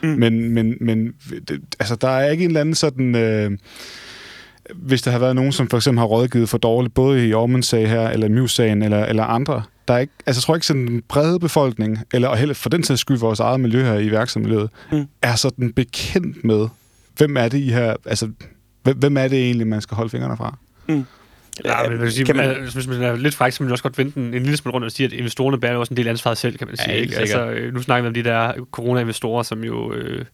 [0.03, 0.09] Mm.
[0.09, 1.13] Men, men, men
[1.47, 3.15] det, altså, der er ikke en eller anden sådan...
[3.15, 3.51] Øh,
[4.75, 7.65] hvis der har været nogen, som for eksempel har rådgivet for dårligt, både i Ormans
[7.67, 10.87] sag her, eller Muse-sagen, eller, eller andre, der er ikke, altså jeg tror ikke sådan
[10.87, 14.11] en brede befolkning, eller og heller for den sags skyld vores eget miljø her i
[14.11, 15.05] værksomhedsmiljøet, mm.
[15.21, 16.67] er sådan bekendt med,
[17.17, 18.29] hvem er det I her, altså
[18.83, 20.57] hvem, er det egentlig, man skal holde fingrene fra?
[20.87, 21.05] Mm.
[21.65, 23.83] Ja, men sige, kan man- man, hvis man er lidt fræk, så kan man også
[23.83, 25.97] godt vente en, en lille smule rundt og sige, at investorerne bærer jo også en
[25.97, 26.93] del ansvar selv, kan man Ja, sige.
[26.93, 27.17] helt ikke?
[27.19, 30.25] Altså, øh, nu snakker vi om de der corona-investorer, som jo, øh,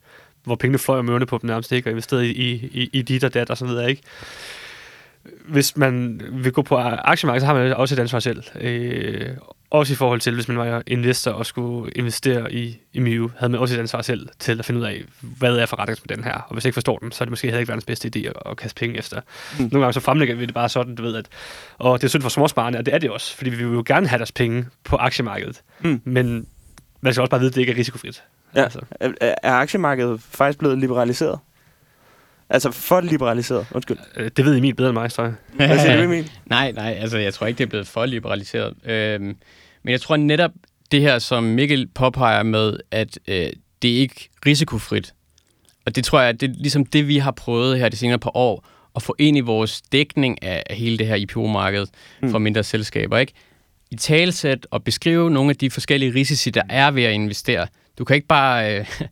[0.49, 3.23] hvor pengene fløj om ørerne på dem nærmest ikke, og investeret i, i, i dit
[3.23, 4.01] og dat og så videre, ikke?
[5.45, 8.43] Hvis man vil gå på aktiemarkedet, så har man også et ansvar selv.
[8.61, 9.29] Øh,
[9.69, 13.51] også i forhold til, hvis man var investor og skulle investere i, i Miu, havde
[13.51, 16.33] man også et ansvar selv til at finde ud af, hvad er forretningsmodellen her.
[16.33, 18.19] Og hvis jeg ikke forstår den, så er det måske heller ikke verdens bedste idé
[18.27, 19.21] at, at kaste penge efter.
[19.59, 19.63] Mm.
[19.71, 21.25] Nogle gange så fremlægger vi det bare sådan, du ved, at
[21.77, 23.83] og det er synd for småsparerne, og det er det også, fordi vi vil jo
[23.85, 25.61] gerne have deres penge på aktiemarkedet.
[25.79, 26.01] Mm.
[26.03, 26.47] Men
[27.01, 28.23] man skal også bare vide, at det ikke er risikofrit.
[28.55, 28.63] Ja.
[28.63, 28.79] Altså.
[28.99, 29.11] Er,
[29.43, 31.39] er aktiemarkedet faktisk blevet liberaliseret?
[32.49, 33.97] Altså for liberaliseret, undskyld.
[34.17, 35.33] Øh, Det ved Emil bedre end mig, tror jeg.
[35.67, 36.31] Hvad siger du, Emil?
[36.45, 38.73] Nej, nej, altså jeg tror ikke, det er blevet for liberaliseret.
[38.85, 39.35] Øhm,
[39.83, 40.51] men jeg tror netop
[40.91, 43.49] det her, som Mikkel påpeger med, at øh,
[43.81, 45.13] det er ikke risikofrit.
[45.85, 48.37] Og det tror jeg, det er ligesom det, vi har prøvet her de senere par
[48.37, 51.85] år, at få ind i vores dækning af, af hele det her IPO-marked
[52.21, 52.31] mm.
[52.31, 53.17] for mindre selskaber.
[53.17, 53.33] Ikke?
[53.91, 57.67] I talsæt og beskrive nogle af de forskellige risici, der er ved at investere.
[57.97, 58.85] Du kan ikke bare øh,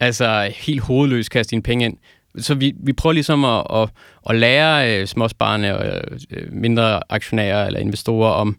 [0.00, 1.96] altså helt hovedløst kaste dine penge ind.
[2.38, 3.88] Så vi, vi prøver ligesom at, at,
[4.30, 8.56] at lære øh, småsparerne og øh, mindre aktionærer eller investorer om,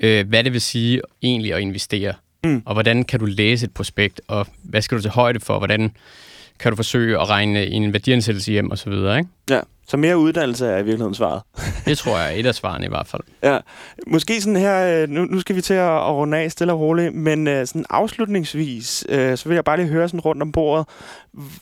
[0.00, 2.14] øh, hvad det vil sige egentlig at investere.
[2.44, 2.62] Mm.
[2.66, 5.92] Og hvordan kan du læse et prospekt, og hvad skal du til højde for, hvordan
[6.58, 9.30] kan du forsøge at regne en værdiansættelse hjem og så videre, ikke?
[9.50, 11.42] Ja, så mere uddannelse er i virkeligheden svaret.
[11.86, 13.22] Det tror jeg er et af svarene i hvert fald.
[13.42, 13.58] Ja,
[14.06, 16.80] måske sådan her, øh, nu, nu skal vi til at, at runde af stille og
[16.80, 20.52] roligt, men øh, sådan afslutningsvis, øh, så vil jeg bare lige høre sådan rundt om
[20.52, 20.86] bordet,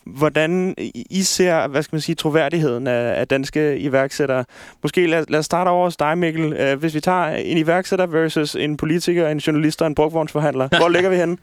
[0.05, 0.75] hvordan
[1.09, 4.45] I ser, hvad skal man sige, troværdigheden af, af danske iværksættere.
[4.83, 6.75] Måske lad, lad os starte over hos dig, Mikkel.
[6.75, 11.09] Hvis vi tager en iværksætter versus en politiker, en journalist og en brugvognsforhandler, hvor ligger
[11.09, 11.37] vi henne?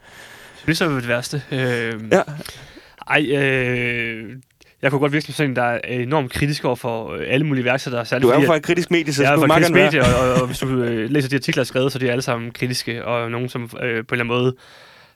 [0.67, 1.43] Det er så det værste.
[1.53, 2.23] Øh, Ja.
[3.11, 4.37] Ej, øh,
[4.85, 7.63] jeg kunne godt virkelig sådan en, der er enormt kritisk over for øh, alle mulige
[7.63, 8.07] iværksættere.
[8.07, 10.29] særligt Du er jo fra et kritisk medie, så jeg er fra kritisk medie, og,
[10.29, 12.23] og, og hvis du øh, læser de artikler, jeg har skrevet, så er de alle
[12.23, 14.55] sammen kritiske, og nogen, som øh, på en eller anden måde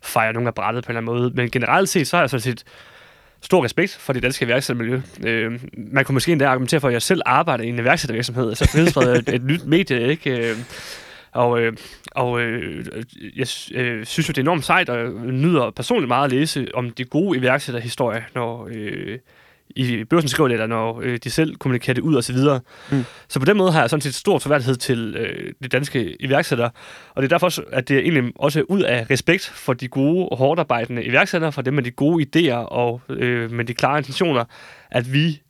[0.03, 1.33] fejrer nogen af brættet på en eller anden måde.
[1.35, 2.65] Men generelt set, så har jeg sådan set
[3.43, 5.01] stor respekt for det danske iværksættermiljø.
[5.25, 8.49] Øh, man kunne måske endda argumentere for, at jeg selv arbejder i en iværksættervirksomhed.
[8.49, 10.51] Altså Frihedsbred er et, et nyt medie, ikke?
[10.51, 10.57] Øh,
[11.33, 11.73] og, øh,
[12.11, 12.87] og øh,
[13.37, 16.67] jeg øh, synes jo, det er enormt sejt, og jeg nyder personligt meget at læse
[16.75, 19.19] om de gode iværksætterhistorier, når øh,
[19.77, 22.61] i børsen skriver det, eller når øh, de selv kommunikerer det ud og så videre.
[22.91, 23.05] Mm.
[23.29, 26.71] Så på den måde har jeg sådan set stor forværdighed til øh, de danske iværksættere,
[27.15, 29.89] og det er derfor, også, at det egentlig også er ud af respekt for de
[29.89, 33.75] gode og hårdt arbejdende iværksættere, for dem med de gode idéer og øh, med de
[33.75, 34.45] klare intentioner,
[34.91, 35.43] at vi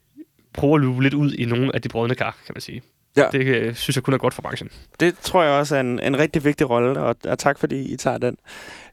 [0.54, 2.82] prøver at løbe lidt ud i nogle af de brødne kar, kan man sige.
[3.16, 3.26] Ja.
[3.32, 4.70] Det øh, synes jeg kun er godt for branchen.
[5.00, 7.96] Det tror jeg også er en, en rigtig vigtig rolle, og, og tak fordi I
[7.96, 8.36] tager den.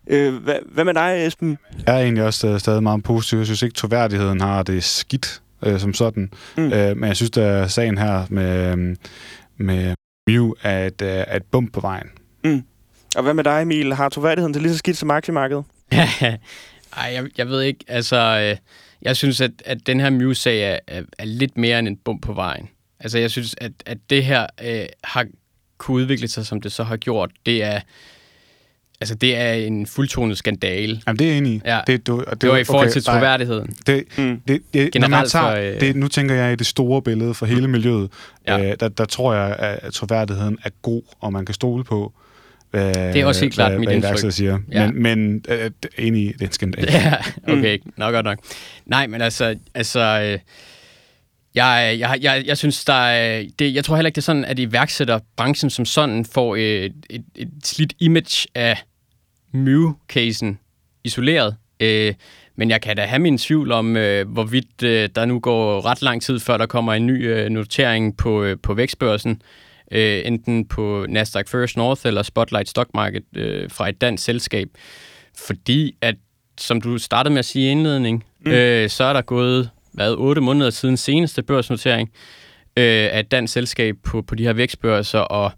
[0.08, 1.58] Øh, hvad, hvad med dig, Esben?
[1.88, 3.38] Jeg er egentlig også øh, stadig meget positiv.
[3.38, 6.32] Jeg synes ikke, troværdigheden har det skidt øh, som sådan.
[6.58, 6.64] Mm.
[6.64, 6.74] Mm.
[6.74, 8.98] Øh, men jeg synes, at sagen her med, øhm,
[9.58, 9.96] med
[10.28, 12.08] Mew er et, øh, er et bump på vejen.
[13.16, 13.94] Og hvad med dig, Emil?
[13.94, 15.64] Har troværdigheden til lige så skidt som aktiemarkedet?
[16.98, 17.86] Ej, jeg, jeg ved ikke.
[17.88, 18.58] Altså, øh,
[19.02, 22.22] jeg synes, at, at den her Mew-sag er, er, er lidt mere end en bump
[22.22, 22.70] på vejen.
[23.00, 25.26] Altså, jeg synes, at, at det her øh, har
[25.78, 27.32] kunne udvikle sig, som det så har gjort.
[27.46, 27.80] Det er,
[29.02, 31.02] altså, det er en fuldtonet skandale.
[31.08, 31.62] Jamen, det er jeg enig i.
[31.66, 31.80] Ja.
[31.88, 33.76] Det, du, det, Det var i forhold til nej, troværdigheden.
[33.88, 34.42] Det, Mm.
[34.48, 37.02] det, det, når Generelt man tager, for, øh, det, nu tænker jeg i det store
[37.02, 38.10] billede for hele miljøet.
[38.48, 38.64] Ja.
[38.72, 42.14] Øh, der, der tror jeg, at troværdigheden er god, og man kan stole på,
[42.72, 44.32] hvad, Det er også helt klart hvad, mit hvad indtryk.
[44.32, 44.60] siger.
[44.72, 44.92] Ja.
[44.92, 46.86] Men, men øh, enig i, det er en skandal.
[46.92, 47.14] Ja,
[47.48, 47.78] okay.
[47.86, 47.92] Mm.
[47.98, 48.38] Nok godt nok.
[48.86, 50.40] Nej, men altså, altså øh,
[51.56, 54.46] jeg, jeg, jeg, jeg synes, der er, det, jeg tror heller ikke, det er sådan,
[54.46, 58.84] at iværksætterbranchen som sådan får et, et, et slidt image af
[59.54, 60.58] Mew-casen
[61.04, 61.56] isoleret.
[61.80, 62.14] Øh,
[62.56, 66.02] men jeg kan da have min tvivl om, øh, hvorvidt øh, der nu går ret
[66.02, 69.42] lang tid, før der kommer en ny øh, notering på, øh, på vækstbørsen.
[69.92, 74.70] Øh, enten på Nasdaq First North eller Spotlight Stock Market øh, fra et dansk selskab.
[75.48, 76.16] Fordi at,
[76.58, 78.52] som du startede med at sige i indledning, mm.
[78.52, 82.10] øh, så er der gået hvad, 8 måneder siden seneste børsnotering
[82.78, 85.52] øh, af et dansk selskab på, på de her vækstbørser, og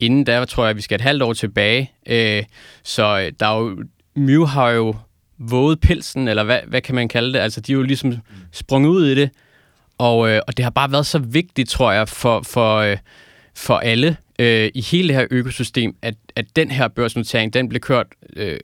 [0.00, 1.92] inden der tror jeg, at vi skal et halvt år tilbage.
[2.06, 2.42] Øh,
[2.82, 3.84] så øh, der er jo,
[4.16, 4.94] Mew har jo
[5.38, 7.38] våget pelsen, eller hvad, hvad kan man kalde det?
[7.38, 8.14] Altså, de er jo ligesom
[8.52, 9.30] sprunget ud i det,
[9.98, 12.96] og, øh, og det har bare været så vigtigt, tror jeg, for, for, øh,
[13.54, 17.80] for alle øh, i hele det her økosystem, at, at den her børsnotering, den blev
[17.80, 18.58] kørt, øh,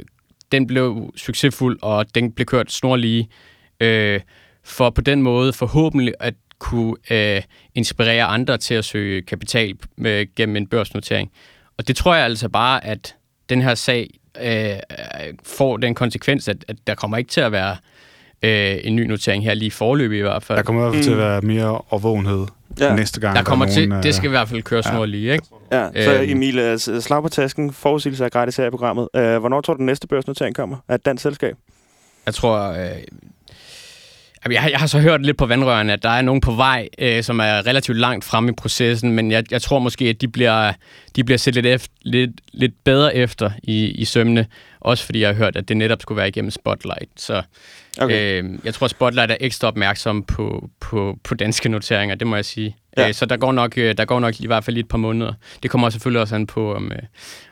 [0.53, 3.28] den blev succesfuld, og den blev kørt snorlige,
[3.81, 4.20] øh,
[4.71, 7.43] for på den måde forhåbentlig at kunne øh,
[7.75, 11.31] inspirere andre til at søge kapital med, gennem en børsnotering.
[11.79, 13.14] Og det tror jeg altså bare, at
[13.49, 14.11] den her sag
[14.43, 14.77] øh,
[15.45, 17.77] får den konsekvens, at, at der kommer ikke til at være
[18.43, 20.57] øh, en ny notering her lige forløbig i hvert fald.
[20.57, 22.47] Der kommer i hvert fald til at være mere overvågenhed
[22.81, 22.87] Ja.
[22.87, 22.97] ja.
[22.97, 23.37] næste gang.
[23.37, 25.45] Der kommer er til, nogen, det skal i øh, hvert fald køre snorlige, ikke?
[25.73, 26.31] Ja, så Øhm.
[26.31, 29.09] Emil, øh, slag på tasken, forudsigelse af gratis her i programmet.
[29.16, 31.57] Øh, hvornår tror du, den næste børsnotering kommer af et dansk selskab?
[32.27, 32.59] Jeg tror...
[32.73, 32.91] Øh,
[34.51, 36.88] jeg, har- jeg har så hørt lidt på vandrørene, at der er nogen på vej,
[36.99, 40.28] øh, som er relativt langt fremme i processen, men jeg, jeg tror måske, at de
[40.28, 40.72] bliver,
[41.16, 44.47] de bliver set lidt, efter, lidt, lidt bedre efter i, i sømne.
[44.80, 47.11] Også fordi jeg har hørt, at det netop skulle være igennem Spotlight.
[47.16, 47.43] Så
[48.01, 48.43] Okay.
[48.43, 52.45] øh, jeg tror, Spotlight er ekstra opmærksom på, på, på danske noteringer, det må jeg
[52.45, 52.76] sige.
[52.97, 53.09] Ja.
[53.09, 54.99] Øh, så der går, nok, øh, der går nok i hvert fald lige et par
[54.99, 55.32] måneder.
[55.62, 56.99] Det kommer selvfølgelig også an på, om, øh,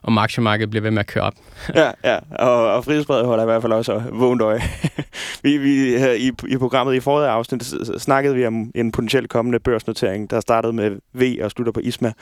[0.03, 1.35] om aktiemarkedet bliver ved med at køre op.
[1.75, 2.19] Ja, ja.
[2.39, 4.61] Og, og Frihedsbredet holder i hvert fald også vågent øje.
[5.43, 9.59] vi, vi, her i, I programmet i forrige afsnit snakkede vi om en potentielt kommende
[9.59, 12.13] børsnotering, der startede med V og slutter på ISMA.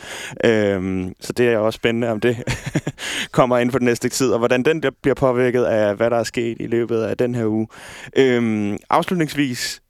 [0.44, 2.36] Øhm, så det er også spændende, om det
[3.32, 6.24] kommer ind for den næste tid, og hvordan den bliver påvirket af, hvad der er
[6.24, 7.66] sket i løbet af den her uge.
[8.16, 9.80] Øhm, afslutningsvis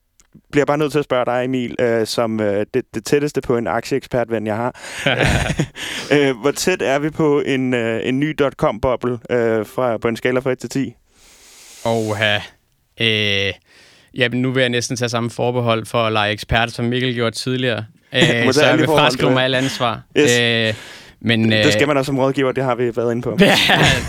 [0.52, 3.56] bliver bare nødt til at spørge dig, Emil, øh, som øh, det, det tætteste på
[3.56, 4.80] en aktieekspertven, jeg har.
[6.14, 10.16] øh, hvor tæt er vi på en, øh, en ny dot-com-boble øh, fra, på en
[10.16, 10.94] skala fra 1 til 10?
[11.84, 12.16] Og
[13.00, 13.52] øh,
[14.14, 17.36] jamen, nu vil jeg næsten tage samme forbehold for at lege ekspert, som Mikkel gjorde
[17.36, 17.84] tidligere.
[18.14, 20.02] Øh, så jeg vil fraskrive mig alt ansvar.
[20.18, 20.38] Yes.
[20.40, 20.74] Øh,
[21.20, 23.38] men, Det skal man også som rådgiver, det har vi været inde på.
[23.40, 23.56] ja,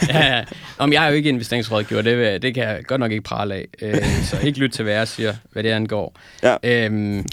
[0.09, 0.43] ja.
[0.77, 3.65] Om jeg er jo ikke investeringsrådgiver, det, det kan jeg godt nok ikke prale af.
[3.81, 6.19] Øh, så ikke lyt til, hvad jeg siger, hvad det angår.
[6.43, 6.55] Ja.
[6.63, 7.25] Øhm,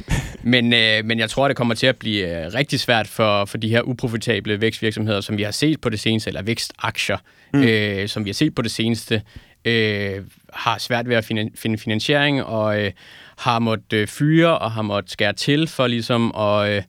[0.43, 3.59] men, øh, men jeg tror, det kommer til at blive øh, rigtig svært for, for
[3.59, 7.19] de her uprofitable vækstvirksomheder, som vi har set på det seneste, eller vækstaktier,
[7.53, 7.63] mm.
[7.63, 9.23] øh, som vi har set på det seneste,
[9.65, 10.23] øh,
[10.53, 11.25] har svært ved at
[11.57, 12.93] finde finansiering, og øh,
[13.39, 16.83] har måttet øh, fyre og har måttet skære til for ligesom at, øh,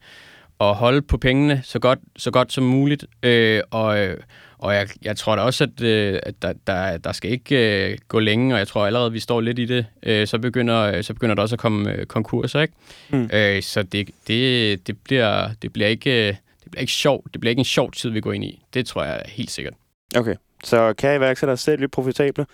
[0.60, 3.06] at holde på pengene så godt, så godt som muligt.
[3.24, 4.18] Øh, og øh,
[4.58, 7.97] og jeg, jeg tror da også, at, øh, at der, der, der skal ikke øh,
[8.08, 10.82] gå længe, og jeg tror allerede, at vi står lidt i det, øh, så, begynder,
[10.82, 12.74] øh, så begynder der også at komme øh, konkurser, ikke?
[13.10, 13.30] Mm.
[13.34, 16.28] Øh, så det, det, det, bliver, det, bliver ikke,
[16.64, 17.34] det bliver ikke sjovt.
[17.34, 18.64] Det bliver ikke en sjov tid, vi går ind i.
[18.74, 19.74] Det tror jeg helt sikkert.
[20.18, 22.45] Okay, så kan iværksættere selv blive profitable,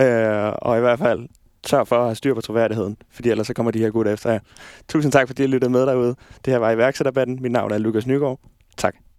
[0.00, 1.28] øh, og i hvert fald
[1.66, 4.30] sørg for at have styr på troværdigheden, fordi ellers så kommer de her gutter efter
[4.30, 4.38] jer.
[4.88, 6.16] Tusind tak, fordi I lyttede med derude.
[6.44, 7.38] Det her var iværksætterbatten.
[7.42, 8.40] Mit navn er Lukas Nygaard.
[8.76, 8.94] Tak.